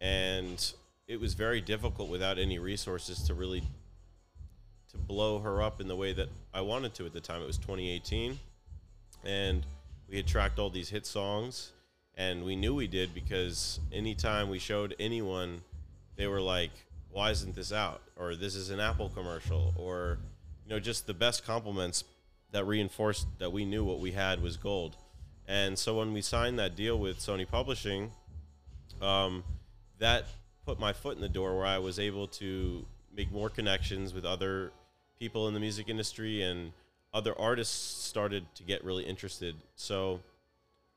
[0.00, 0.72] and
[1.08, 3.64] it was very difficult without any resources to really
[4.92, 7.42] to blow her up in the way that I wanted to at the time.
[7.42, 8.38] It was 2018,
[9.24, 9.66] and
[10.08, 11.72] we had tracked all these hit songs,
[12.16, 15.62] and we knew we did because anytime we showed anyone,
[16.16, 16.70] they were like,
[17.10, 20.18] "Why isn't this out?" or "This is an Apple commercial," or
[20.64, 22.04] you know, just the best compliments
[22.52, 24.96] that reinforced that we knew what we had was gold.
[25.46, 28.12] And so when we signed that deal with Sony Publishing,
[29.00, 29.42] um,
[29.98, 30.26] that
[30.64, 34.24] put my foot in the door where I was able to make more connections with
[34.24, 34.70] other
[35.18, 36.72] people in the music industry and
[37.12, 39.56] other artists started to get really interested.
[39.74, 40.20] So,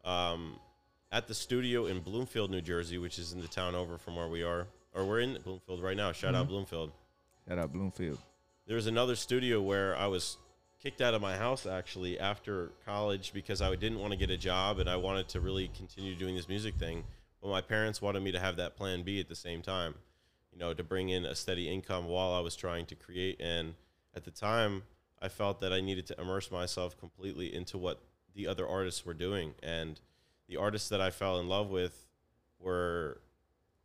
[0.06, 0.60] um,
[1.14, 4.28] at the studio in Bloomfield, New Jersey, which is in the town over from where
[4.28, 6.12] we are, or we're in Bloomfield right now.
[6.12, 6.50] Shout out Mhm.
[6.50, 6.92] Bloomfield.
[7.48, 8.18] Shout out Bloomfield.
[8.66, 10.38] There was another studio where I was
[10.82, 14.38] kicked out of my house actually after college because I didn't want to get a
[14.38, 17.06] job and I wanted to really continue doing this music thing.
[17.42, 19.96] But my parents wanted me to have that plan B at the same time,
[20.52, 23.40] you know, to bring in a steady income while I was trying to create.
[23.40, 23.76] And
[24.16, 24.84] at the time,
[25.22, 28.02] I felt that I needed to immerse myself completely into what
[28.34, 29.54] the other artists were doing.
[29.62, 30.02] And
[30.48, 32.08] the artists that I fell in love with
[32.60, 33.22] were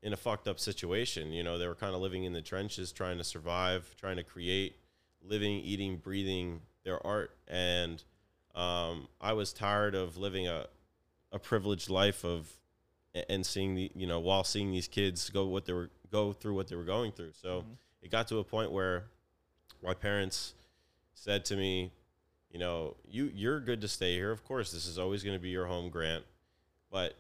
[0.03, 1.33] in a fucked up situation.
[1.33, 4.23] You know, they were kind of living in the trenches, trying to survive, trying to
[4.23, 4.77] create,
[5.23, 7.37] living, eating, breathing their art.
[7.49, 8.03] And
[8.55, 10.67] um, I was tired of living a,
[11.33, 12.49] a privileged life of
[13.29, 16.55] and seeing the you know while seeing these kids go what they were go through
[16.55, 17.33] what they were going through.
[17.33, 17.77] So Mhm.
[18.03, 19.07] it got to a point where
[19.83, 20.55] my parents
[21.15, 21.91] said to me,
[22.51, 24.31] you know, you you're good to stay here.
[24.31, 26.25] Of course, this is always going to be your home, Grant,
[26.91, 27.15] but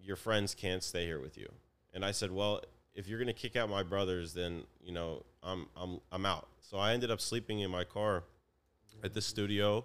[0.00, 1.50] your friends can't stay here with you.
[1.92, 2.62] And I said, well,
[2.94, 6.48] if you're to kick out my brothers, then you know I'm I'm I'm out.
[6.60, 8.24] So I ended up sleeping in my car
[9.02, 9.84] at the studio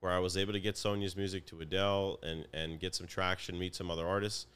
[0.00, 3.58] where I was able to get Sonia's music to Adele and and get some traction,
[3.58, 4.46] meet some other artists.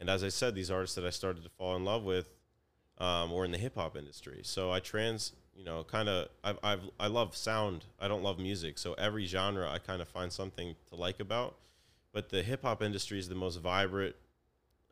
[0.00, 2.32] And as I said, these artists that I started to fall in love with
[2.98, 4.40] um, were in the hip hop industry.
[4.42, 7.84] So I trans, you know, kind of, I've, I've, I love sound.
[7.98, 8.78] I don't love music.
[8.78, 11.56] So every genre I kind of find something to like about.
[12.12, 14.16] But the hip hop industry is the most vibrant,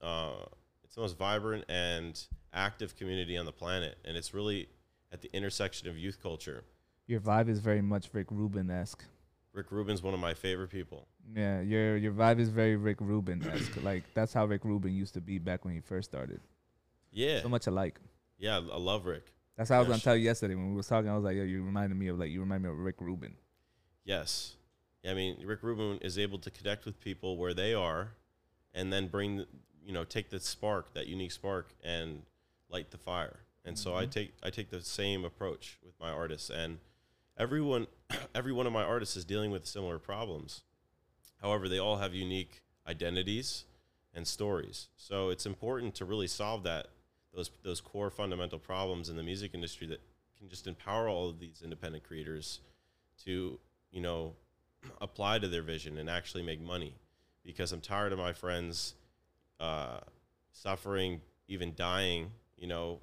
[0.01, 0.47] uh,
[0.85, 2.19] it's the most vibrant and
[2.53, 3.99] active community on the planet.
[4.05, 4.69] And it's really
[5.13, 6.65] at the intersection of youth culture.
[7.07, 9.05] Your vibe is very much Rick Rubin esque.
[9.53, 11.09] Rick Rubin's one of my favorite people.
[11.35, 13.77] Yeah, your your vibe is very Rick Rubin esque.
[13.83, 16.41] like that's how Rick Rubin used to be back when he first started.
[17.11, 17.43] Yeah.
[17.43, 17.99] So much alike.
[18.39, 18.59] Yeah.
[18.59, 19.33] I love Rick.
[19.57, 21.11] That's how I was gonna tell you yesterday when we was talking.
[21.11, 23.35] I was like, "Yo, you reminded me of like you remind me of Rick Rubin."
[24.05, 24.55] Yes.
[25.09, 28.13] I mean, Rick Rubin is able to connect with people where they are
[28.75, 29.47] and then bring,
[29.85, 32.23] you know, take the spark, that unique spark and
[32.69, 33.41] light the fire.
[33.65, 34.11] And so I Mhm.
[34.11, 36.81] take I take the same approach with my artists and
[37.37, 37.87] everyone
[38.35, 40.63] every one of my artists is dealing with similar problems.
[41.41, 43.65] However, they all have unique identities
[44.15, 44.89] and stories.
[44.97, 46.89] So it's important to really solve that
[47.33, 50.01] those those core fundamental problems in the music industry that
[50.37, 52.61] can just empower all of these independent creators
[53.25, 53.59] to
[53.91, 54.35] you know
[55.01, 56.95] apply to their vision and actually make money
[57.45, 58.95] because i'm tired of my friends
[59.61, 59.99] uh,
[60.53, 63.01] suffering even dying you know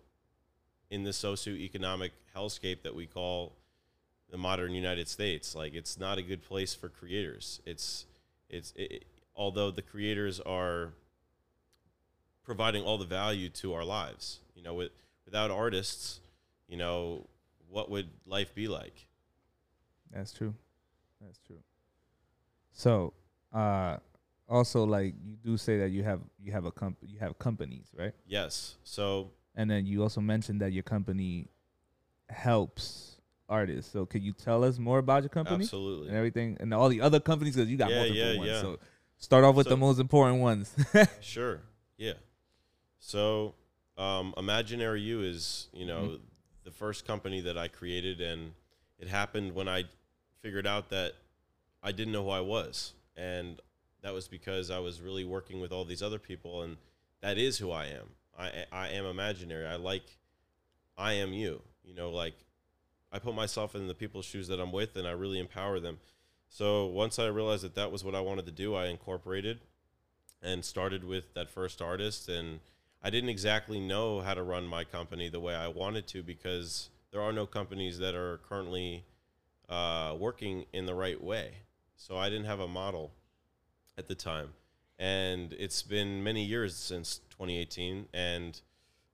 [0.90, 3.54] in the socioeconomic hellscape that we call
[4.30, 8.06] the modern united states like it's not a good place for creators it's
[8.50, 10.94] it's it, although the creators are
[12.44, 14.92] providing all the value to our lives you know with,
[15.26, 16.20] without artists
[16.68, 17.26] you know
[17.70, 19.08] what would life be like
[20.12, 20.54] That's true.
[21.22, 21.60] That's true.
[22.78, 23.14] So,
[23.54, 23.98] uh,
[24.50, 27.88] also like you do say that you have you have a comp you have companies,
[27.98, 28.14] right?
[28.28, 31.48] yes so And then you also mentioned that your company
[32.30, 33.16] helps
[33.48, 33.92] artists.
[33.92, 37.02] So, can you tell us more about your company absolutely and everything and all the
[37.02, 38.50] other companies because you got Yeah, multiple yeah, ones.
[38.50, 38.62] yeah.
[38.62, 38.80] So,
[39.18, 40.74] start off with So- the most important ones.
[41.22, 41.62] Sure.
[41.98, 42.14] Yeah.
[43.00, 43.54] So,
[43.98, 46.22] um, Imaginary You is, you know, Mhm.
[46.66, 48.54] the first company that I created, and
[49.00, 49.86] it happened when I
[50.42, 51.14] figured out that
[51.86, 53.62] I didn't know who I was, and
[54.02, 56.78] that was because I was really working with all these other people, and
[57.22, 58.10] that is who I am.
[58.38, 59.66] I I am imaginary.
[59.66, 60.18] I like,
[60.98, 61.62] I am you.
[61.84, 62.36] You know, like,
[63.12, 66.00] I put myself in the people's shoes that I'm with, and I really empower them.
[66.50, 69.60] So once I realized that that was what I wanted to do, I incorporated
[70.42, 72.60] and started with that first artist and
[73.04, 76.90] I didn't exactly know how to run my company the way I wanted to because
[77.12, 79.04] there are no companies that are currently
[79.70, 81.54] uh, working in the right way.
[81.96, 83.14] So I didn't have a model
[83.98, 84.50] at the time.
[85.00, 88.08] And it's been many years since 2018.
[88.14, 88.60] And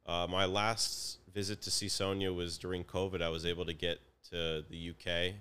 [0.05, 3.21] uh, my last visit to see Sonia was during COVID.
[3.21, 5.33] I was able to get to the UK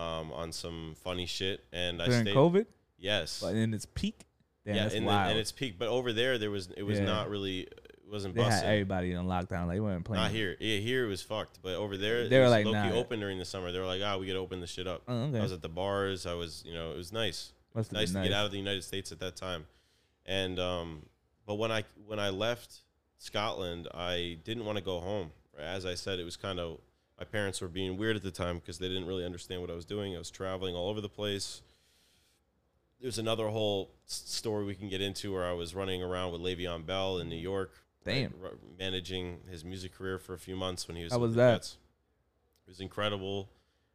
[0.00, 1.64] um, on some funny shit.
[1.72, 2.34] And I During stayed.
[2.34, 2.66] COVID,
[2.98, 4.24] Yes but in its peak,
[4.64, 5.78] Damn, yeah, in the, and its peak.
[5.78, 7.04] But over there, there was it was Yeah.
[7.04, 7.68] not really
[8.10, 9.66] wasn't they had everybody in lockdown.
[9.66, 10.22] Like, they weren't playing.
[10.22, 10.56] Not here.
[10.60, 11.60] Yeah, here it was fucked.
[11.62, 12.94] But over there, They it were was like, low-key nah.
[12.94, 13.72] open during the summer.
[13.72, 15.02] They were like, ah, we gotta open the shit up.
[15.08, 15.38] Oh, okay.
[15.38, 16.26] I was at the bars.
[16.26, 17.52] I was, you know, it was nice.
[17.74, 19.66] Must have Nice been to get out of the United States at that time.
[20.24, 21.06] And um,
[21.46, 22.80] but when I when I left
[23.18, 25.30] Scotland, I didn't want to go home.
[25.58, 26.78] As I said, it was kind of
[27.18, 29.74] my parents were being weird at the time because they didn't really understand what I
[29.74, 30.14] was doing.
[30.14, 31.62] I was traveling all over the place.
[33.00, 36.86] There's another whole story we can get into where I was running around with Le'Veon
[36.86, 37.72] Bell in New York,
[38.06, 38.34] Damn.
[38.42, 41.12] r- managing his music career for a few months when he was.
[41.12, 41.62] How was the that?
[42.66, 43.48] It was incredible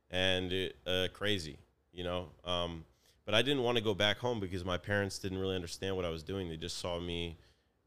[0.09, 1.57] and it, uh, crazy,
[1.93, 2.29] you know.
[2.45, 2.85] Um,
[3.25, 6.05] but I didn't want to go back home because my parents didn't really understand what
[6.05, 6.49] I was doing.
[6.49, 7.37] They just saw me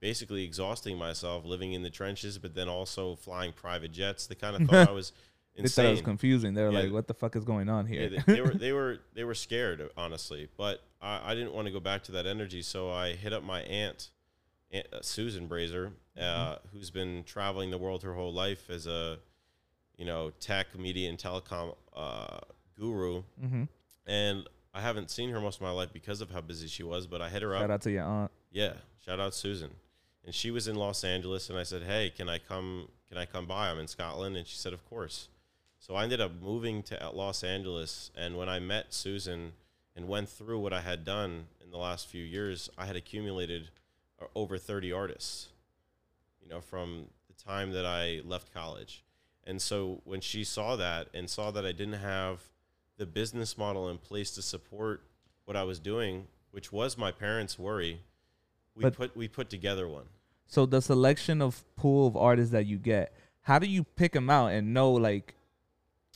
[0.01, 4.27] basically exhausting myself, living in the trenches, but then also flying private jets.
[4.27, 5.13] They kind of thought I was
[5.57, 6.55] They thought it was confusing.
[6.55, 6.81] They were Yeah.
[6.81, 9.25] like, "What the fuck is going on here?" Yeah, they, they were they were they
[9.25, 10.49] were scared, honestly.
[10.57, 13.43] But I, I didn't want to go back to that energy, so I hit up
[13.45, 14.11] my aunt,
[15.03, 16.69] Susan Brazer, uh, Mm-hmm.
[16.77, 19.19] who's been traveling the world her whole life as a,
[19.97, 22.39] you know, tech, media, and telecom uh,
[22.79, 23.23] guru.
[23.43, 23.65] mm-hmm.
[24.07, 27.07] And I haven't seen her most of my life because of how busy she was.
[27.07, 27.61] But I hit her Shout up.
[27.63, 28.31] Shout out to your aunt.
[28.51, 28.73] Yeah,
[29.05, 29.71] shout out Susan.
[30.25, 32.89] And she was in Los Angeles, and I said, "Hey, can I come?
[33.09, 33.69] Can I come by?
[33.71, 35.29] I'm in Scotland." And she said, "Of course."
[35.79, 39.53] So I ended up moving to Los Angeles, and when I met Susan
[39.95, 43.65] and went through what I had done in the last few years, I had accumulated
[43.65, 43.69] uh,
[44.35, 45.48] over 30 artists.
[46.42, 49.03] You know, from the time that I left college.
[49.44, 52.40] And so when she saw that and saw that I didn't have
[52.96, 55.03] the business model in place to support
[55.46, 58.00] what I was doing, which was my parents' worry,
[58.74, 60.07] we But- put we put together one.
[60.46, 64.29] So the selection of pool of artists that you get, how do you pick them
[64.29, 65.35] out and know like,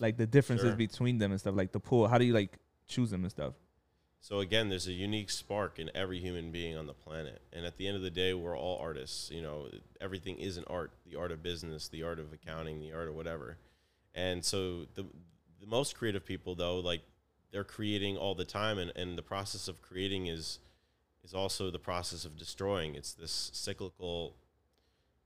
[0.01, 0.77] like the differences Sure.
[0.77, 1.55] between them and stuff?
[1.55, 3.55] Like the pool, how do you like choose them and stuff?
[4.21, 7.77] So again, there's a unique spark in every human being on the planet, and at
[7.77, 9.31] the end of the day, we're all artists.
[9.31, 9.69] You know,
[10.01, 13.15] everything is an art: the art of business, the art of accounting, the art of
[13.15, 13.59] whatever.
[14.15, 15.07] And so the
[15.61, 17.03] the most creative people, though, like
[17.51, 20.59] they're creating all the time, and, and the process of creating is
[21.25, 22.95] is also the process of destroying.
[22.95, 24.35] It's this cyclical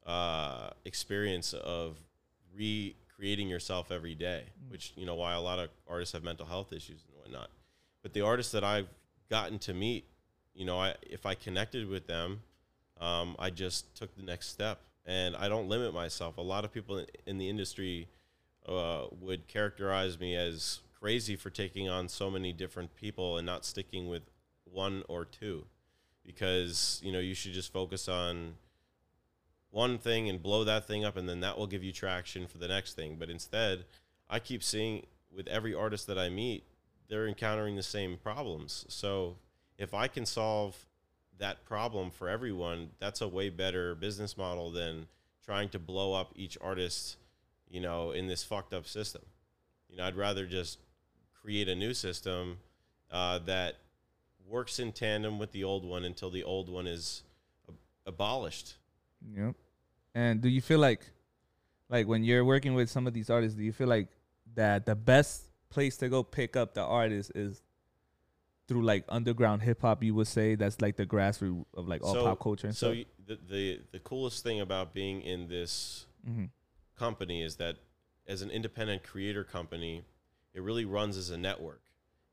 [0.07, 1.96] uh, experience of
[2.55, 6.72] recreating yourself every day, which you know why a lot of artists have mental health
[6.72, 7.50] issues and whatnot.
[8.02, 8.88] But the artists that I've
[9.30, 10.04] gotten to meet,
[10.54, 12.42] you know, I if I connected with them,
[13.00, 16.36] um, I just took the next step, and I don't limit myself.
[16.38, 18.08] A lot of people in, the industry
[18.66, 23.64] uh, would characterize me as crazy for taking on so many different people and not
[23.64, 24.22] sticking with
[24.64, 25.64] one or two,
[26.24, 28.54] because you know you should just focus on
[29.70, 32.58] one thing and blow that thing up and then that will give you traction for
[32.58, 33.16] the next thing.
[33.18, 33.84] But instead
[34.32, 36.64] i keep seeing with every artist that i meet
[37.12, 38.87] they're encountering the same problems.
[38.88, 39.37] So
[39.79, 40.77] if i can solve
[41.38, 45.07] that problem for everyone that's a way better business model than
[45.44, 47.16] trying to blow up each artist
[47.68, 49.22] you know in this fucked up system.
[49.90, 50.79] You know i'd rather just
[51.42, 52.59] create a new system
[53.11, 53.77] uh, that
[54.48, 57.25] works in tandem with the old one until the old one is
[57.68, 57.75] ab-
[58.07, 58.77] abolished.
[59.37, 59.55] Yep.
[60.14, 61.01] And do you feel like,
[61.90, 64.09] like when you're working with some of these artists, do you feel like
[64.55, 67.62] that the best place to go pick up the artist is
[68.68, 70.02] through like underground hip hop?
[70.02, 72.92] You would say that's like the grassroots of like all So- pop culture and so
[72.94, 73.06] stuff.
[73.26, 76.46] the, the the coolest thing about being in this mm-hmm.
[76.96, 77.76] company is that
[78.26, 80.04] as an independent creator company
[80.54, 81.82] it really runs as a network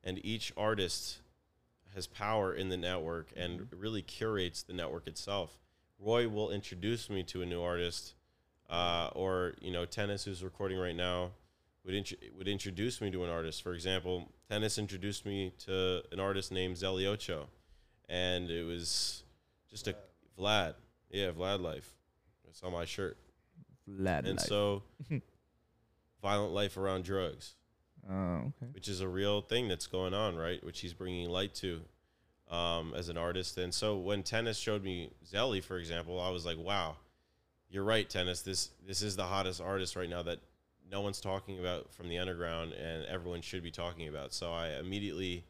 [0.04, 1.22] and each artist
[1.96, 3.80] has power in the network and Mm-hmm.
[3.80, 5.58] really curates the network itself
[6.00, 8.14] roy will introduce me to a new artist
[8.70, 11.32] uh, or you know tennis who's recording right now
[11.86, 13.64] would int- would introduce me to an artist.
[13.64, 17.46] For example tennis introduced me to an artist named zeliocho
[18.08, 19.24] and it was
[19.70, 19.96] just a
[20.38, 20.76] vlad.
[21.10, 21.94] Yeah vlad life.
[22.48, 23.18] It's on my shirt.
[23.90, 24.42] Vlad and life.
[24.42, 24.84] so
[26.22, 27.56] violent life around drugs.
[28.10, 28.72] Oh, okay.
[28.72, 30.64] which is a real thing that's going on right?
[30.64, 31.82] Which he's bringing light to
[32.50, 33.58] um, as an artist.
[33.58, 36.96] And so when tennis showed me zelly for example i was like wow
[37.70, 38.42] you're right tennis.
[38.42, 40.40] This this is the hottest artist right now that
[40.92, 44.70] no one's talking about from the underground and everyone should be talking about so i
[44.80, 45.44] immediately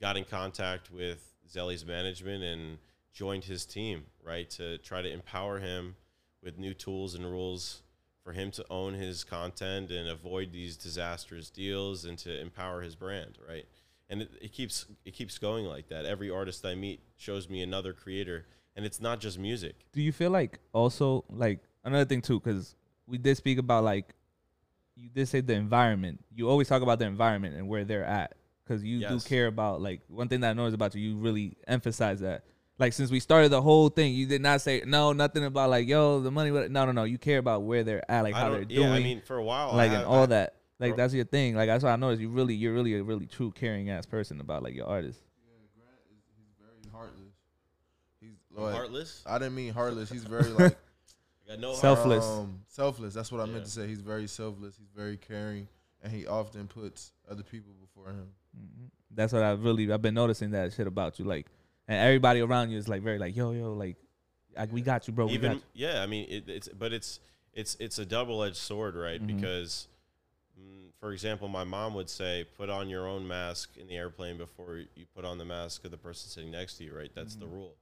[0.00, 2.78] got in contact with zelly's management and
[3.12, 5.96] joined his team right to try to empower him
[6.42, 7.82] with new tools and rules
[8.22, 12.94] for him to own his content and avoid these disastrous deals and to empower his
[12.94, 13.66] brand, right?
[14.08, 16.04] And it, it keeps it keeps going like that.
[16.04, 18.46] Every artist I meet shows me another creator,
[18.76, 19.74] and it's not just music.
[19.92, 22.40] Do you feel like also like another thing too?
[22.40, 22.74] Because
[23.06, 24.14] we did speak about like
[25.00, 26.22] you did say the environment.
[26.34, 28.34] You always talk about the environment and where they're at
[28.64, 29.10] because you Yes.
[29.10, 31.00] do care about like one thing that I noticed about you.
[31.10, 32.44] You really emphasize that.
[32.78, 35.86] Like since we started the whole thing, you did not say no nothing about like
[35.88, 36.50] yo the money.
[36.50, 37.04] what-" No no no.
[37.04, 39.36] You care about where they're at, like I how they're doing, yeah, I mean, for
[39.36, 40.54] a while, like have- and all I- that.
[40.78, 41.54] Like that's your thing.
[41.56, 42.22] Like that's what I noticed.
[42.22, 45.20] You really you're really a really true caring ass person about like your artist.
[45.44, 47.34] Yeah, Grant is he's very heartless.
[48.18, 49.22] He's like, Heartless.
[49.26, 50.10] I didn't mean heartless.
[50.10, 50.76] He's very like I got
[51.56, 52.24] no Selfless.
[52.24, 53.14] Um, selfless.
[53.14, 53.52] That's what I Yeah.
[53.52, 53.86] meant to say.
[53.86, 54.76] He's very selfless.
[54.76, 55.68] He's very caring,
[56.02, 58.32] and he often puts other people before him.
[58.56, 58.90] Mhm.
[59.12, 61.24] That's what I really I've been noticing that shit about you.
[61.24, 61.46] Like,
[61.88, 63.96] and everybody around you is like very like yo yo like,
[64.56, 65.26] like we got you, bro.
[65.26, 65.62] We got even you.
[65.74, 67.20] yeah i mean it, it's but it's
[67.52, 69.26] it's it's a double-edged sword right Mhm.
[69.36, 69.88] because
[70.60, 74.36] mm, for example my mom would say put on your own mask in the airplane
[74.38, 77.34] before you put on the mask of the person sitting next to you right that's
[77.36, 77.52] the Mhm.
[77.52, 77.76] rule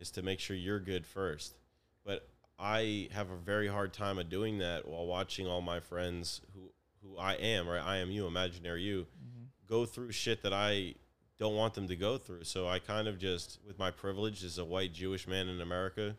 [0.00, 1.54] is to make sure you're good first
[2.04, 2.28] but
[2.58, 6.70] i have a very hard time of doing that while watching all my friends who
[7.02, 9.46] who i am right i am you imaginary you Mhm.
[9.66, 10.94] go through shit that I
[11.38, 12.44] don't want them to go through.
[12.44, 16.14] So I kind of just, with my privilege as a white Jewish man in America,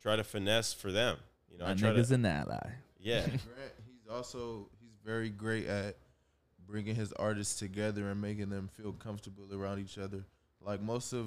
[0.00, 1.18] try to finesse for them.
[1.50, 2.70] You know, I My try nigga's to, an ally.
[2.98, 5.96] yeah, Grant, he's also he's very great at
[6.66, 10.24] bringing his artists together and making them feel comfortable around each other.
[10.62, 11.26] Like most of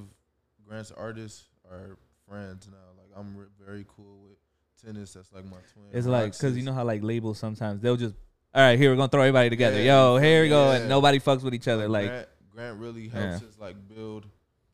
[0.68, 1.98] Grant's artists are
[2.28, 2.78] friends now.
[2.98, 4.38] Like I'm re- very cool with
[4.84, 5.14] tennis.
[5.14, 5.86] That's like my twin.
[5.94, 8.16] It's like because you know how like labels sometimes they'll just
[8.54, 9.78] all right here we're gonna throw everybody together.
[9.82, 11.88] Yeah, Yo, here we go, and nobody fucks with each other.
[11.88, 13.30] Like Grant, Grant really Yeah.
[13.32, 14.26] helps us like build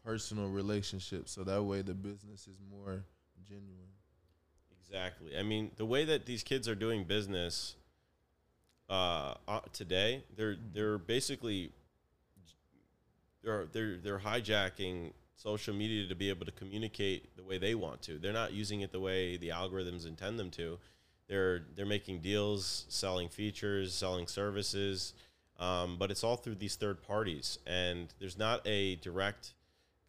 [0.05, 3.03] personal relationships, so that way the business is more
[3.47, 3.69] genuine.
[4.81, 5.37] exactly.
[5.37, 7.75] I mean, the way that these kids are doing business
[8.89, 11.71] uh, uh, today, they're they're basically
[13.43, 18.01] they're they're they're hijacking social media to be able to communicate the way they want
[18.03, 18.17] to.
[18.17, 20.79] They're not using it the way the algorithms intend them to.
[21.27, 25.13] They're they're making deals, selling features, selling services,
[25.59, 29.53] um, but it's all through these third parties, and there's not a direct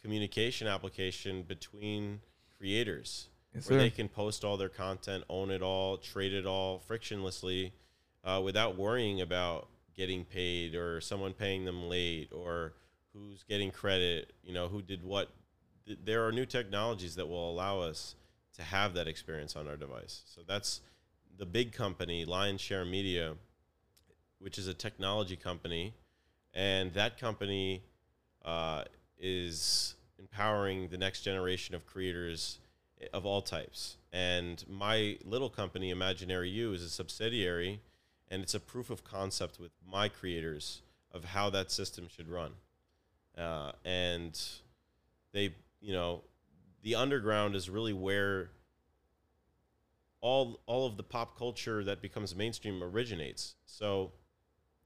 [0.02, 2.20] communication application between
[2.58, 6.82] creators Yes, where they can post all their content, own it all, trade it all
[6.88, 7.70] frictionlessly,
[8.24, 12.72] uh, without worrying about getting paid or someone paying them late or
[13.14, 14.32] who's getting credit.
[14.42, 15.30] You know, who did what.
[16.04, 18.14] There are new technologies that will allow us
[18.56, 20.22] to have that experience on our device.
[20.26, 20.80] So that's
[21.36, 23.34] the big company, Lion Share Media,
[24.38, 25.92] which is a technology company,
[26.54, 27.82] and that company
[28.44, 28.84] uh,
[29.18, 32.58] is empowering the next generation of creators
[33.12, 33.96] of all types.
[34.12, 37.80] And my little company, Imaginary You, is a subsidiary,
[38.30, 42.52] and it's a proof of concept with my creators of how that system should run.
[43.38, 44.40] Uh, and
[45.32, 46.22] they, you know,
[46.82, 48.50] the underground is really where
[50.20, 53.56] all all of the pop culture that becomes mainstream originates.
[53.66, 54.12] So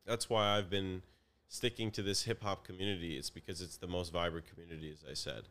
[0.06, 1.02] that's why I've been
[1.48, 3.16] sticking to this hip hop community.
[3.16, 5.44] It's because it's the most vibrant community, as I said.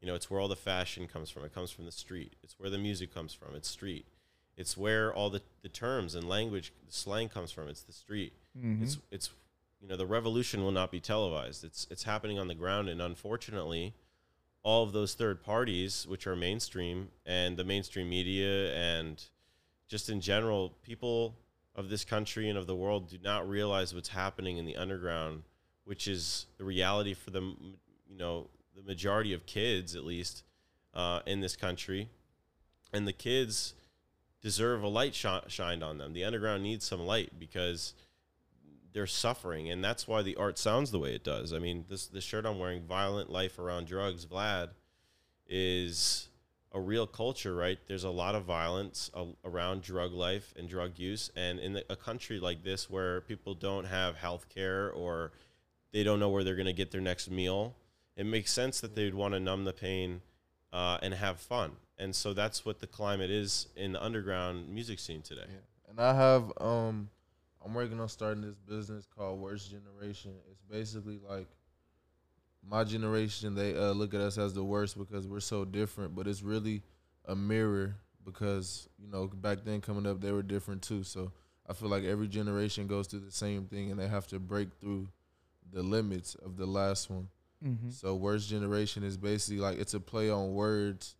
[0.00, 1.44] You know, it's where all the fashion comes from.
[1.44, 2.34] It comes from the street.
[2.42, 3.54] It's where the music comes from.
[3.54, 4.06] It's street.
[4.56, 7.68] It's where all the, the terms and language, the slang comes from.
[7.68, 8.32] It's the street.
[8.58, 8.82] Mhm.
[8.82, 9.30] It's it's
[9.80, 11.64] you know the revolution will not be televised.
[11.64, 13.94] It's it's happening on the ground, and unfortunately,
[14.62, 19.22] all of those third parties, which are mainstream and the mainstream media, and
[19.88, 21.36] just in general, people
[21.74, 25.42] of this country and of the world do not realize what's happening in the underground,
[25.84, 30.42] which is the reality for the you know the majority of kids, at least
[30.94, 32.08] uh, in this country,
[32.92, 33.74] and the kids
[34.42, 36.12] deserve a light sh- shined on them.
[36.12, 37.94] The underground needs some light because
[38.96, 41.52] they're suffering, and that's why the art sounds the way it does.
[41.52, 44.70] I mean, this this shirt I'm wearing, "Violent Life Around Drugs," Vlad,
[45.46, 46.30] is
[46.72, 47.78] a real culture, right?
[47.86, 51.94] There's a lot of violence a- around drug life and drug use, and in a
[51.94, 55.32] country like this where people don't have health care or
[55.92, 57.76] they don't know where they're going to get their next meal,
[58.16, 60.22] it makes sense that they'd want to numb the pain
[60.72, 61.72] uh, and have fun.
[61.98, 65.44] And so that's what the climate is in the underground music scene today.
[65.46, 65.90] Yeah.
[65.90, 67.10] And I have um
[67.66, 70.32] I'm working on starting this business called Worst Generation.
[70.50, 71.48] It's basically like
[72.68, 76.26] my generation, they uh, look at us as the worst because we're so different, but
[76.28, 76.82] it's really
[77.24, 81.02] a mirror because, you know, back then coming up they were different too.
[81.02, 81.32] So
[81.68, 84.68] I feel like every generation goes through the same thing and they have to break
[84.80, 85.08] through
[85.72, 87.28] the limits of the last one.
[87.64, 87.92] Mhm.
[87.92, 91.16] So worst generation is basically like it's a play on words.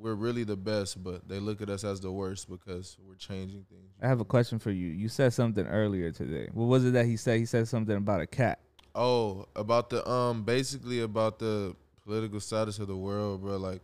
[0.00, 3.66] We're really the best, but they look at us as the worst because we're changing
[3.68, 3.90] things.
[4.00, 4.88] I have a question for you.
[4.88, 6.48] You said something earlier today.
[6.52, 7.38] What was it that he said?
[7.38, 8.60] He said something about a cat.
[8.94, 13.56] Oh, about the um, basically about the political status of the world, bro.
[13.58, 13.82] Like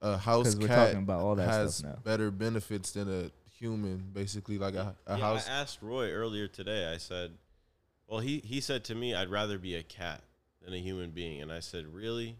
[0.00, 1.98] a house Because we're cat talking about all that has stuff now.
[2.04, 3.98] better benefits than a human.
[4.12, 5.48] Basically, like a, a Yeah, house.
[5.48, 6.90] I asked Roy earlier today.
[6.92, 7.32] I said,
[8.06, 10.22] "Well, he he said to me, I'd rather be a cat
[10.62, 12.36] than a human being." And I said, "Really?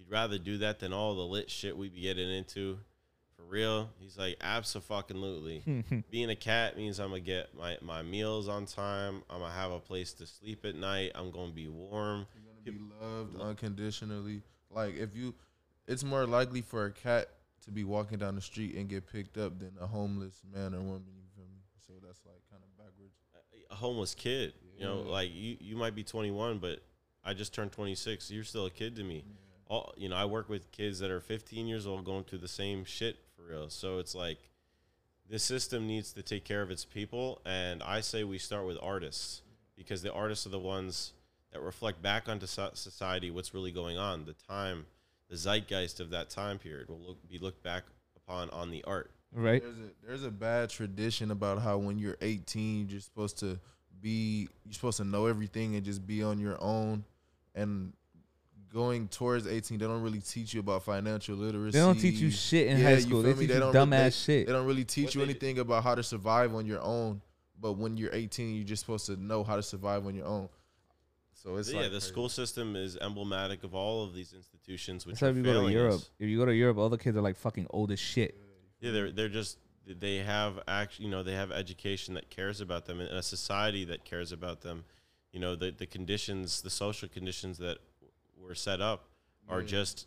[0.00, 2.78] You'd rather do that than all the lit shit we be getting into?
[3.36, 5.62] For real?" He's like, "Absolutely.
[6.10, 9.22] Being a cat means I'm gonna get my my meals on time.
[9.28, 11.12] I'm gonna have a place to sleep at night.
[11.14, 14.42] I'm gonna be warm." You're gonna be loved unconditionally.
[14.70, 15.34] Like if you,
[15.86, 17.28] it's more likely for a cat
[17.64, 20.80] to be walking down the street and get picked up than a homeless man or
[20.80, 21.04] woman.
[21.14, 21.60] You feel me?
[21.86, 23.14] So that's like kind of backwards.
[23.70, 24.54] a homeless kid.
[24.78, 26.80] You know, like you, you might be 21, but
[27.22, 28.30] I just turned 26.
[28.30, 29.24] You're still a kid to me.
[29.70, 32.48] All you know, I work with kids that are 15 years old going through the
[32.48, 33.70] same shit for real.
[33.70, 34.50] So it's like
[35.28, 38.76] this system needs to take care of its people, and I say we start with
[38.82, 39.42] artists
[39.76, 41.12] because the artists are the ones
[41.52, 44.24] that reflect back onto society what's really going on.
[44.24, 44.86] The time,
[45.28, 47.84] the zeitgeist of that time period will look, be looked back
[48.16, 49.12] upon on the art.
[49.32, 49.62] Right.
[49.62, 53.60] There's a there's a bad tradition about how when you're 18, you're supposed to
[54.00, 57.04] be you're supposed to know everything and just be on your own.
[57.54, 57.92] And
[58.72, 61.72] going towards 18, they don't really teach you about financial literacy.
[61.78, 63.22] They don't teach you shit in Yeah, high you school.
[63.22, 63.38] feel They me?
[63.40, 64.46] teach They you don't dumb really- ass shit.
[64.46, 67.20] They don't really teach What you they- anything about how to survive on your own.
[67.60, 70.48] But when you're 18, you're just supposed to know how to survive on your own.
[71.34, 72.06] So it's yeah, like the crazy.
[72.08, 75.42] school system is emblematic of all of these institutions, which That's why are if you
[75.42, 76.10] go to Europe, us.
[76.18, 78.36] if you go to Europe, all the kids are like fucking old as shit.
[78.80, 82.84] Yeah, they're they're just they have act you know they have education that cares about
[82.86, 84.84] them and a society that cares about them.
[85.32, 87.78] You know the the conditions, the social conditions that
[88.50, 89.04] were set up
[89.48, 89.66] are Yeah.
[89.66, 90.06] just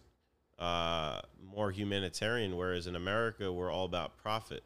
[0.60, 4.64] uh, more humanitarian, whereas in America we're all about profit.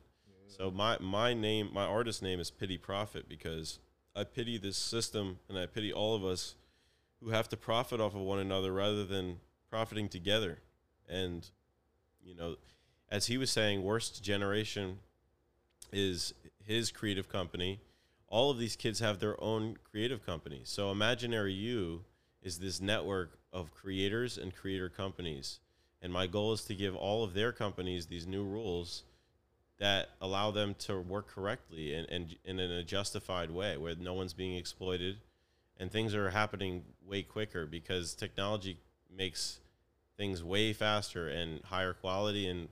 [0.47, 3.77] So my my name, my artist name is Pity Profit because
[4.15, 6.55] I pity this system and I pity all of us
[7.21, 10.57] who have to profit off of one another rather than profiting together.
[11.07, 11.47] And
[12.23, 12.55] you know,
[13.09, 14.99] as he was saying, worst generation
[15.93, 17.79] is his creative company.
[18.27, 20.69] All of these kids have their own creative companies.
[20.69, 22.03] So Imaginary You
[22.41, 25.59] is this network of creators and creator companies.
[26.01, 29.03] And my goal is to give all of their companies these new rules
[29.79, 34.13] that allow them to work correctly and, and, and in a justified way where no
[34.13, 35.17] one's being exploited
[35.79, 38.79] and things are happening way quicker because technology
[39.15, 39.59] makes
[40.17, 42.69] things way faster and higher quality and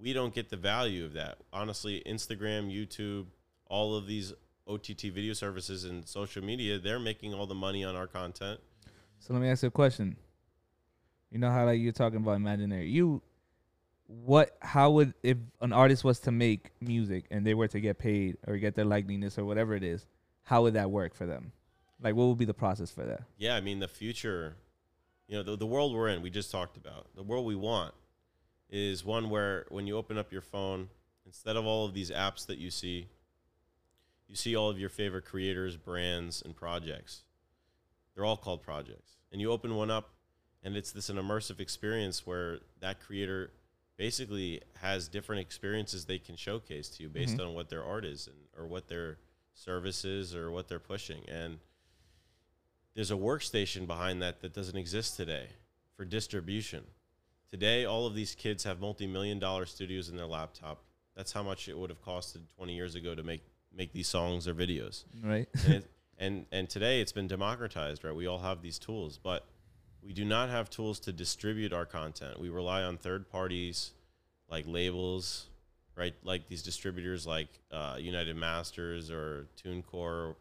[0.00, 3.26] we don't get the value of that honestly instagram youtube
[3.66, 4.32] all of these
[4.66, 8.58] ott video services and social media they're making all the money on our content
[9.20, 10.16] So let me ask you a question.
[11.30, 12.88] You know how like you're talking about imaginary.
[12.88, 13.22] You
[14.06, 17.98] what how would if an artist was to make music and they were to get
[17.98, 20.06] paid or get their likeliness or whatever it is,
[20.44, 21.52] how would that work for them?
[22.00, 23.22] Like what would be the process for that?
[23.36, 24.54] yeah i mean the future
[25.26, 27.92] you know the, the world we're in we just talked about the world we want
[28.70, 30.88] is one where when you open up your phone
[31.26, 33.08] instead of all of these apps that you see
[34.28, 37.24] you see all of your favorite creators brands and projects
[38.14, 40.10] they're all called projects and you open one up
[40.62, 43.50] and it's this an immersive experience where that creator
[43.96, 47.48] basically has different experiences they can showcase to you based Mhm.
[47.48, 49.18] on what their art is and or what their
[49.54, 51.58] service is or what they're pushing and
[52.94, 55.48] there's a workstation behind that that doesn't exist today
[55.96, 56.84] for distribution
[57.50, 60.84] today all of these kids have multi-million dollar studios in their laptop
[61.16, 63.42] that's how much it would have costed 20 years ago to make
[63.72, 65.48] make these songs or videos Right?
[65.64, 68.14] and, it, and and today it's been democratized, right?
[68.14, 69.44] We all have these tools, but
[70.08, 72.40] we do not have tools to distribute our content.
[72.40, 73.90] We rely on third parties,
[74.50, 75.48] like labels,
[75.94, 76.14] right?
[76.24, 80.34] Like these distributors, like uh, United Masters or TuneCore,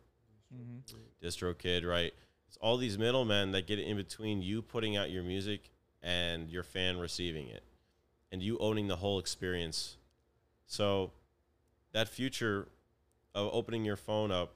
[0.55, 0.95] mm-hmm.
[1.22, 2.13] DistroKid, right?
[2.47, 5.70] It's all these middlemen that get in between you putting out your music
[6.01, 7.63] and your fan receiving it,
[8.32, 9.97] and you owning the whole experience.
[10.65, 11.11] So,
[11.91, 12.70] that future
[13.36, 14.53] of opening your phone up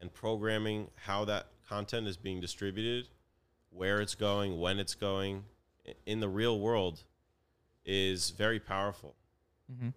[0.00, 3.08] and programming how that content is being distributed,
[3.74, 5.44] where it's going, when it's going,
[6.06, 7.00] in the real world,
[7.84, 9.14] is very powerful.
[9.72, 9.88] Mm-hmm.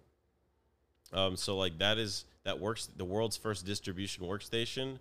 [1.16, 4.98] Um, so like that is that works the world's first distribution workstation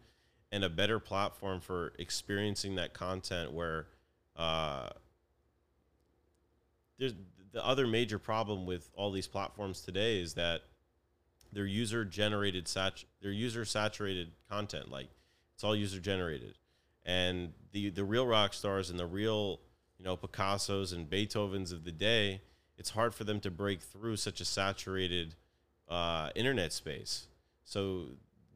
[0.51, 3.87] and a better platform for experiencing that content where
[4.35, 4.89] uh,
[6.99, 7.13] there's
[7.51, 10.61] the other major problem with all these platforms today is that
[11.51, 15.07] they're user generated sat they're user saturated content like
[15.53, 16.53] it's all user generated
[17.05, 19.59] and the the real rock stars and the real
[19.97, 22.41] you know Picasso's and Beethovens of the day
[22.77, 25.35] it's hard for them to break through such a saturated
[25.87, 27.27] uh, internet space.
[27.63, 28.05] So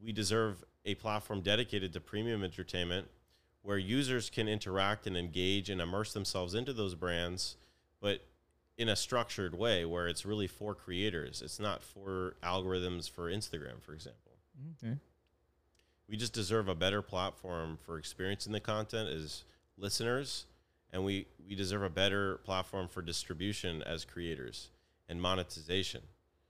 [0.02, 3.08] we deserve a platform dedicated to premium entertainment
[3.62, 7.56] where users can interact and engage and immerse themselves into those brands,
[8.00, 8.22] but
[8.78, 11.42] in a structured way where it's really for creators.
[11.42, 14.32] It's not for algorithms for Instagram, for example.
[14.82, 14.96] Okay.
[16.10, 19.44] We just deserve a better platform for experiencing the content as
[19.78, 20.46] listeners,
[20.92, 24.70] and we, we deserve a better platform for distribution as creators
[25.08, 26.02] and monetization.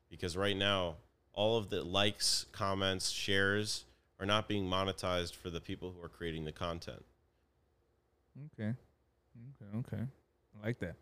[0.09, 0.97] Because right now,
[1.35, 3.85] all of the likes, comments, shares
[4.19, 7.05] are not being monetized for the people who are creating the content.
[8.59, 8.71] Okay.
[9.63, 9.79] Okay.
[9.79, 10.03] Okay.
[10.03, 10.95] I like that.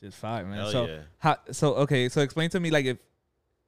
[0.00, 0.58] Shit's fire, man.
[0.58, 0.98] Hell so yeah.
[1.18, 2.98] how so okay, so explain to me like if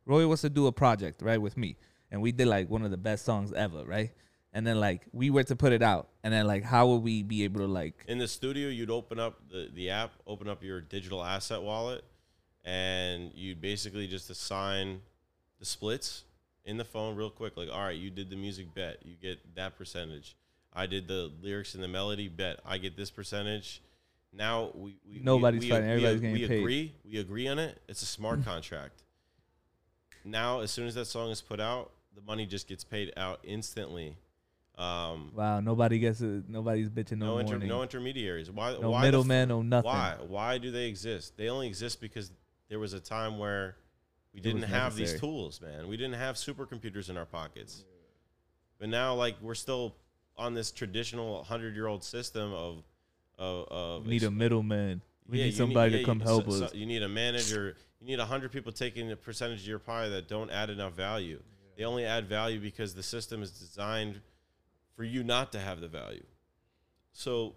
[0.04, 1.76] Roy was to do a project, right, with me,
[2.10, 4.10] and we did like one of the best songs ever, right?
[4.52, 7.22] And then like we were to put it out, and then like how would we
[7.22, 10.62] be able to like In the studio, you'd open up the, the app, open up
[10.62, 12.04] your digital asset wallet,
[12.64, 15.00] and you'd basically just assign
[15.58, 16.24] the splits
[16.64, 17.56] in the phone real quick.
[17.56, 20.36] Like, all right, you did the music bet, you get that percentage.
[20.72, 23.82] I did the lyrics and the melody bet, I get this percentage.
[24.32, 26.60] Now we, we Nobody's we, fighting, we, everybody's we, getting we paid.
[26.60, 27.80] agree, we agree on it.
[27.88, 28.50] It's a smart mm-hmm.
[28.50, 29.02] contract.
[30.24, 33.40] Now, as soon as that song is put out, the money just gets paid out
[33.44, 34.16] instantly.
[34.78, 38.50] Um, wow, nobody gets it, nobody's bitching no, no, inter- morning, no intermediaries.
[38.50, 38.76] Why?
[38.78, 39.86] no why f- no nothing.
[39.88, 40.16] why?
[40.26, 41.36] Why do they exist?
[41.36, 42.30] They only exist because
[42.68, 43.76] there was a time where
[44.34, 45.88] we It didn't have these tools, man.
[45.88, 47.84] We didn't have supercomputers in our pockets.
[48.78, 49.94] But now, like, we're still
[50.36, 52.82] on this traditional hundred-year-old system of
[53.38, 55.00] of, of We need a middleman.
[55.28, 56.70] We yeah, need somebody yeah, to come you, help so- us.
[56.70, 57.76] so you need a manager.
[58.00, 60.92] You need a hundred people taking a percentage of your pie that don't add enough
[60.92, 61.40] value.
[61.76, 64.20] They only add value because the system is designed
[64.94, 66.24] for you not to have the value.
[67.12, 67.54] So,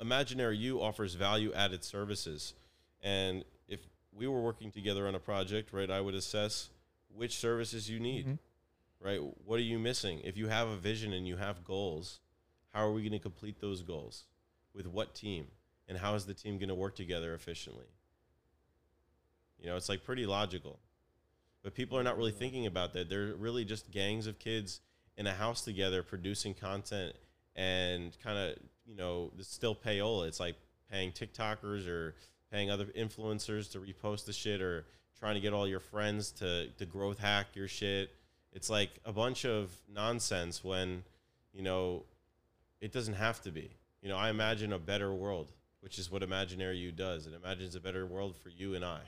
[0.00, 2.54] Imaginary You offers value added services,
[3.02, 3.80] and if
[4.12, 6.70] we were working together on a project, right, I would assess
[7.14, 8.38] which services you need Mhm.
[8.98, 9.20] right?
[9.46, 10.20] What are you missing?
[10.20, 12.20] If you have a vision and you have goals,
[12.72, 14.24] how are we going to complete those goals?
[14.72, 15.50] With what team?
[15.88, 17.86] And how is the team going to work together efficiently?
[19.58, 20.78] You know, it's like pretty logical.
[21.62, 23.08] But people are not really thinking about that.
[23.08, 24.80] They're really just gangs of kids
[25.16, 27.14] in a house together producing content
[27.54, 28.56] and kind of,
[28.86, 30.26] you know, it's still payola.
[30.28, 30.56] It's like
[30.90, 32.14] paying TikTokers or
[32.50, 34.86] paying other influencers to repost the shit or
[35.18, 38.10] trying to get all your friends to, to growth hack your shit
[38.52, 41.04] it's like a bunch of nonsense when
[41.52, 42.04] you know
[42.80, 43.70] it doesn't have to be
[44.02, 47.74] you know i imagine a better world which is what imaginary you does it imagines
[47.74, 49.00] a better world for you and i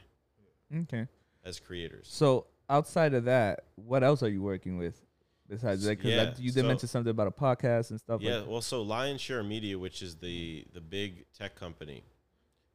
[0.82, 1.06] Okay.
[1.44, 5.00] As creators So outside of that, what else are you working with
[5.48, 5.98] besides that?
[5.98, 8.20] Because Yeah, you did so- mention something about a podcast and stuff.
[8.20, 12.02] yeah Like well so lion share media which is the the big tech company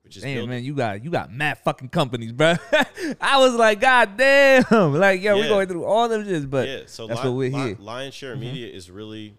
[0.04, 2.54] which is Damn built- man, you got you got mad fucking companies, bro.
[3.20, 4.64] I was like, God damn,
[4.94, 5.48] like yo, we Yeah.
[5.50, 7.78] going through all them shits, but yeah, so that's Li- what we're Li- here.
[7.78, 8.40] Lion Share Mhm.
[8.40, 9.36] Media is really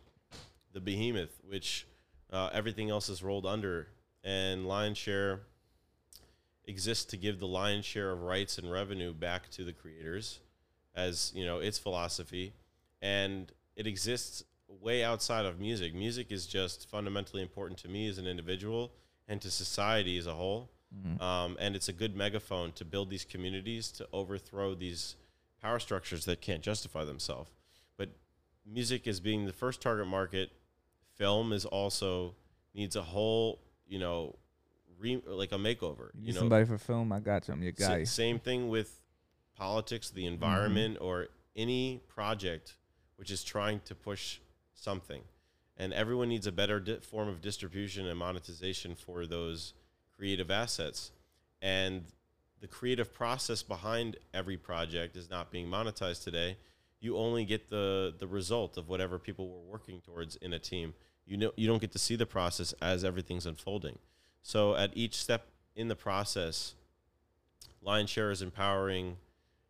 [0.74, 1.86] the behemoth, which
[2.30, 3.88] uh, everything else is rolled under,
[4.22, 5.40] and Lion Share
[6.68, 10.40] exists to give the lion's share of rights and revenue back to the creators,
[10.94, 12.52] as you know, its philosophy,
[13.02, 15.94] and it exists way outside of music.
[15.94, 18.92] Music is just fundamentally important to me as an individual
[19.26, 20.68] and to society as a whole.
[20.94, 21.20] Mhm.
[21.20, 25.16] Um, and it's a good megaphone to build these communities to overthrow these
[25.60, 27.50] power structures that can't justify themselves.
[27.96, 28.10] But
[28.64, 30.50] music is being the first target market.
[31.14, 32.34] Film is also
[32.74, 34.36] needs a whole, you know,
[34.98, 36.10] re, like a makeover.
[36.14, 37.54] you You, know, somebody for film, I got you.
[37.54, 38.04] I'm your guy.
[38.04, 39.00] same thing with
[39.56, 41.04] politics, the environment, mm-hmm.
[41.04, 42.76] or any project
[43.16, 44.38] which is trying to push
[44.74, 45.22] something.
[45.76, 49.74] And everyone needs a better di- form of distribution and monetization for those
[50.16, 51.10] creative assets.
[51.60, 52.04] And
[52.60, 56.56] the creative process behind every project is not being monetized today.
[57.00, 60.94] You only get the the result of whatever people were working towards in a team.
[61.26, 63.98] You know you don't get to see the process as everything's unfolding.
[64.42, 66.74] So at each step in the process,
[67.84, 69.16] Lionshare is empowering,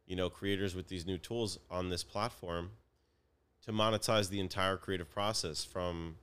[0.06, 2.70] you know, creators with these new tools on this platform
[3.62, 6.16] to monetize the entire creative process from,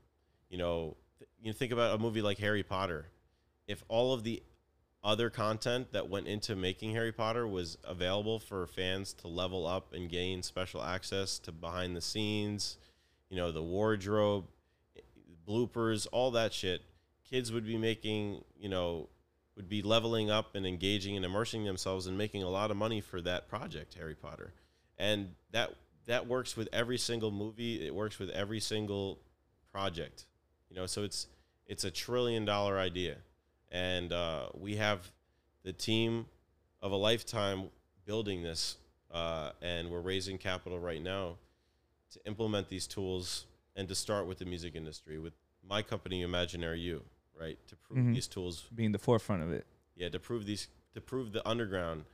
[0.49, 3.07] you know, th- you think about a movie like Harry Potter.
[3.67, 4.41] If all of the
[5.03, 9.93] other content that went into making Harry Potter was available for fans to level up
[9.93, 12.77] and gain special access to behind the scenes,
[13.29, 14.45] you know, the wardrobe,
[15.47, 16.81] bloopers, all that shit,
[17.29, 19.09] kids would be making, you know,
[19.55, 23.01] would be leveling up and engaging and immersing themselves and making a lot of money
[23.01, 24.53] for that project, Harry Potter.
[24.97, 25.73] And that
[26.05, 27.85] that works with every single movie.
[27.85, 29.19] It works with every single
[29.71, 30.25] project.
[30.69, 31.27] You know, so it's
[31.67, 33.17] it's a trillion dollar idea,
[33.71, 35.11] and uh, we have
[35.63, 36.25] the team
[36.81, 37.69] of a lifetime
[38.05, 38.77] building this,
[39.11, 41.37] uh, and we're raising capital right now
[42.11, 43.45] to implement these tools
[43.75, 45.33] and to start with the music industry with
[45.67, 47.01] my company Imaginary You,
[47.39, 47.57] right?
[47.67, 48.13] To prove Mhm.
[48.13, 49.65] these tools Being the forefront of it.
[49.95, 52.05] yeah to prove these to prove the underground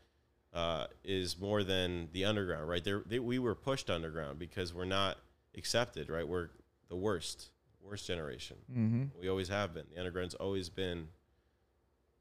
[0.53, 4.86] uh, is more than the underground right there they, we were pushed underground because we're
[4.86, 5.17] not
[5.57, 6.49] accepted right we're
[6.89, 7.49] the worst
[7.82, 9.03] worst generation Mm-hmm.
[9.19, 11.07] we always have been the underground's always been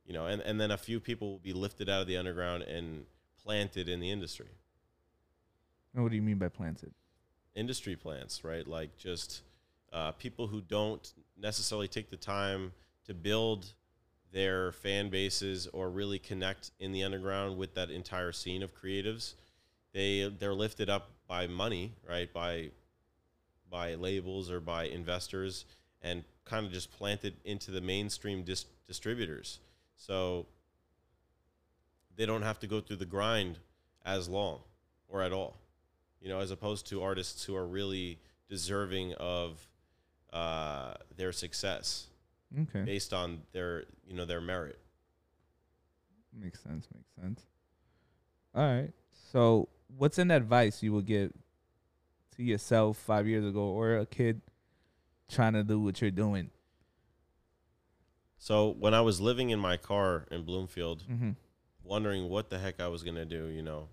[0.07, 2.63] you know and, and then a few people will be lifted out of the underground
[2.65, 3.05] and
[3.43, 4.49] planted in the industry
[5.95, 6.93] And what do you mean by planted?
[7.57, 8.65] industry plants, right?
[8.67, 9.43] Like just
[9.93, 12.73] uh, people who don't necessarily take the time
[13.11, 13.73] to build
[14.33, 19.35] their fan bases or really connect in the underground with that entire scene of creatives.
[19.93, 22.33] They they're lifted up by money, right?
[22.33, 22.71] By
[23.69, 25.65] by labels or by investors
[26.03, 29.59] and kind of just planted into the mainstream dis- distributors.
[29.97, 30.47] So
[32.15, 33.59] they don't have to go through the grind
[34.07, 34.61] as long
[35.09, 35.57] or at all.
[36.21, 39.67] You know, as opposed to artists who are really deserving of
[40.33, 42.07] uh, their success
[42.63, 42.83] Okay.
[42.83, 44.79] based on their you know their merit.
[46.37, 46.87] Makes sense.
[46.95, 47.47] Makes sense.
[48.55, 48.91] All right.
[49.33, 51.33] So, what's an advice you would give
[52.37, 54.41] to yourself five years ago, or a kid
[55.29, 56.51] trying to do what you're doing?
[58.39, 61.31] So when I was living in my car in Bloomfield, Mm-hmm.
[61.85, 63.89] wondering what the heck I was gonna do, you know,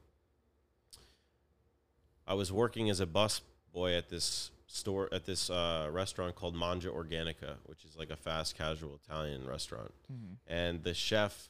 [2.26, 3.42] I was working as a bus
[3.74, 8.16] boy at this store at this uh, restaurant called Mangia Organica, which is like a
[8.16, 9.94] fast casual Italian restaurant.
[10.12, 10.34] Mm-hmm.
[10.46, 11.50] and the chef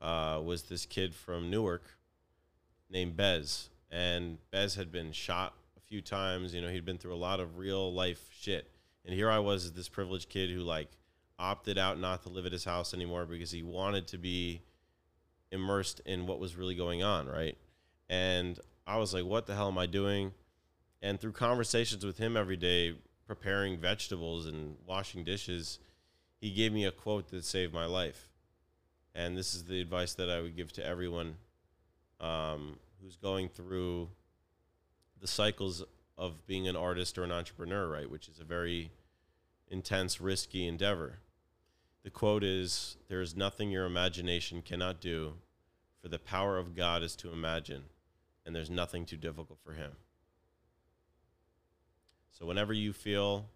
[0.00, 1.82] uh, was this kid from Newark
[2.90, 6.54] named Bez, and Bez had been shot a few times.
[6.54, 8.70] You know, he'd been through a lot of real life shit,
[9.04, 10.88] and here I was, this privileged kid who like
[11.38, 14.62] opted out not to live at his house anymore because he wanted to be
[15.52, 17.56] immersed in what was really going on, right?
[18.08, 20.32] And I was like, what the hell am I doing?
[21.02, 22.94] And through conversations with him every day,
[23.26, 25.78] preparing vegetables and washing dishes,
[26.40, 28.28] he gave me a quote that saved my life.
[29.14, 31.36] And this is the advice that I would give to everyone
[32.20, 34.08] um, who's going through
[35.20, 35.82] the cycles
[36.18, 38.10] of being an artist or an entrepreneur, right?
[38.10, 38.90] Which is a very
[39.68, 41.18] intense, risky endeavor.
[42.04, 45.34] The quote is There is nothing your imagination cannot do,
[46.00, 47.84] for the power of God is to imagine,
[48.44, 49.92] and there's nothing too difficult for Him.
[52.38, 53.48] So, whenever you feel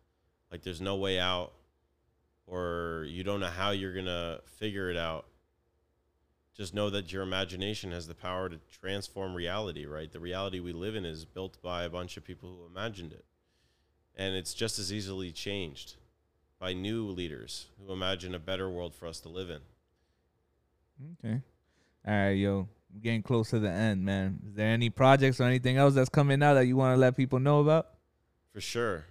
[0.51, 1.53] like there's no way out,
[2.47, 5.27] or you don't know how you're going to figure it out,
[6.57, 10.11] just know that your imagination has the power to transform reality, right?
[10.11, 13.25] The reality we live in is built by a bunch of people who imagined it.
[14.17, 15.97] And it's just as easily changed
[16.59, 19.61] by new leaders who imagine a better world for us to live in.
[21.25, 21.43] Okay.
[22.07, 22.69] All right, yo.
[23.01, 24.41] Getting close to the end, man.
[24.49, 27.17] Is there any projects or anything else that's coming out that you want to let
[27.17, 27.87] people know about?
[28.53, 29.07] For sure.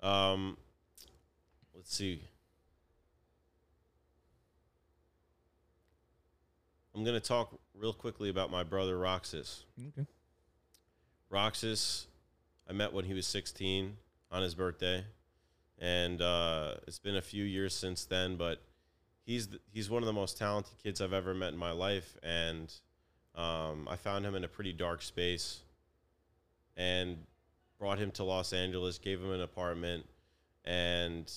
[0.00, 0.56] Um,
[1.74, 2.22] let's see.
[6.94, 9.64] I'm going to talk real quickly about my brother Roxas.
[9.88, 10.06] Okay.
[11.28, 12.06] Roxas,
[12.68, 13.96] I met when he was 16
[14.30, 15.04] on his birthday,
[15.78, 18.36] and uh, it's been a few years since then.
[18.36, 18.62] But
[19.26, 22.72] he's he's one of the most talented kids I've ever met in my life, and
[23.34, 25.60] um, I found him in a pretty dark space,
[26.76, 27.18] and
[27.78, 30.04] brought him to Los Angeles, gave him an apartment,
[30.64, 31.30] and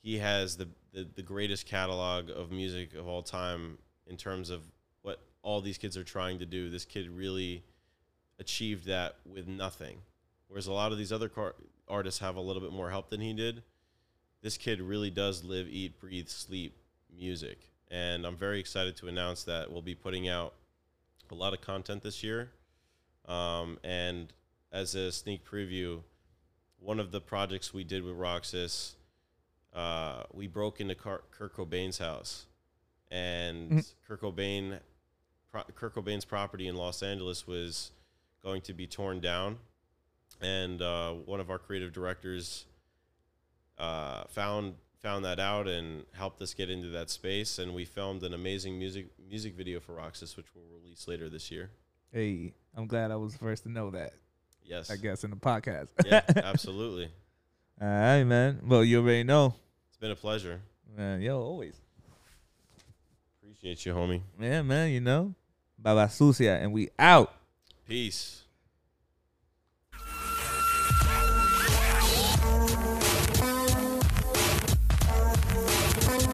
[0.00, 4.62] he has the, the, the greatest catalog of music of all time in terms of
[5.02, 6.70] what all these kids are trying to do.
[6.70, 7.62] This kid really
[8.38, 9.98] achieved that with nothing.
[10.48, 11.54] Whereas a lot of these other car-
[11.88, 13.62] artists have a little bit more help than he did.
[14.40, 16.76] This kid really does live, eat, breathe, sleep
[17.14, 17.70] music.
[17.90, 20.54] And I'm very excited to announce that we'll be putting out
[21.30, 22.50] a lot of content this year.
[23.26, 24.32] Um, and
[24.72, 26.02] as a sneak preview,
[26.78, 28.94] one of the projects we did with Roxas,
[29.74, 32.46] uh, we broke into Car- Kurt Cobain's house.
[33.10, 33.94] And Mhm.
[34.06, 34.80] Kurt Cobain,
[35.50, 37.92] pro- Kurt Cobain's property in Los Angeles was
[38.42, 39.58] going to be torn down,
[40.40, 42.66] and uh, one of our creative directors
[43.78, 47.60] uh, found found that out and helped us get into that space.
[47.60, 51.50] And we filmed an amazing music music video for Roxas, which we'll release later this
[51.50, 51.70] year.
[52.12, 54.14] Hey, I'm glad I was the first to know that.
[54.68, 55.88] Yes, I guess in the podcast.
[56.04, 57.08] yeah, absolutely.
[57.80, 58.60] All right, man.
[58.66, 59.54] Well, you already know,
[59.88, 60.60] It's been a pleasure.
[60.96, 61.20] man.
[61.22, 61.74] Yo, always.
[63.42, 64.20] Appreciate you, homie.
[64.40, 64.90] Yeah, man.
[64.90, 65.34] You know,
[65.78, 67.32] Baba Sucia, and we out.
[67.88, 68.37] Peace.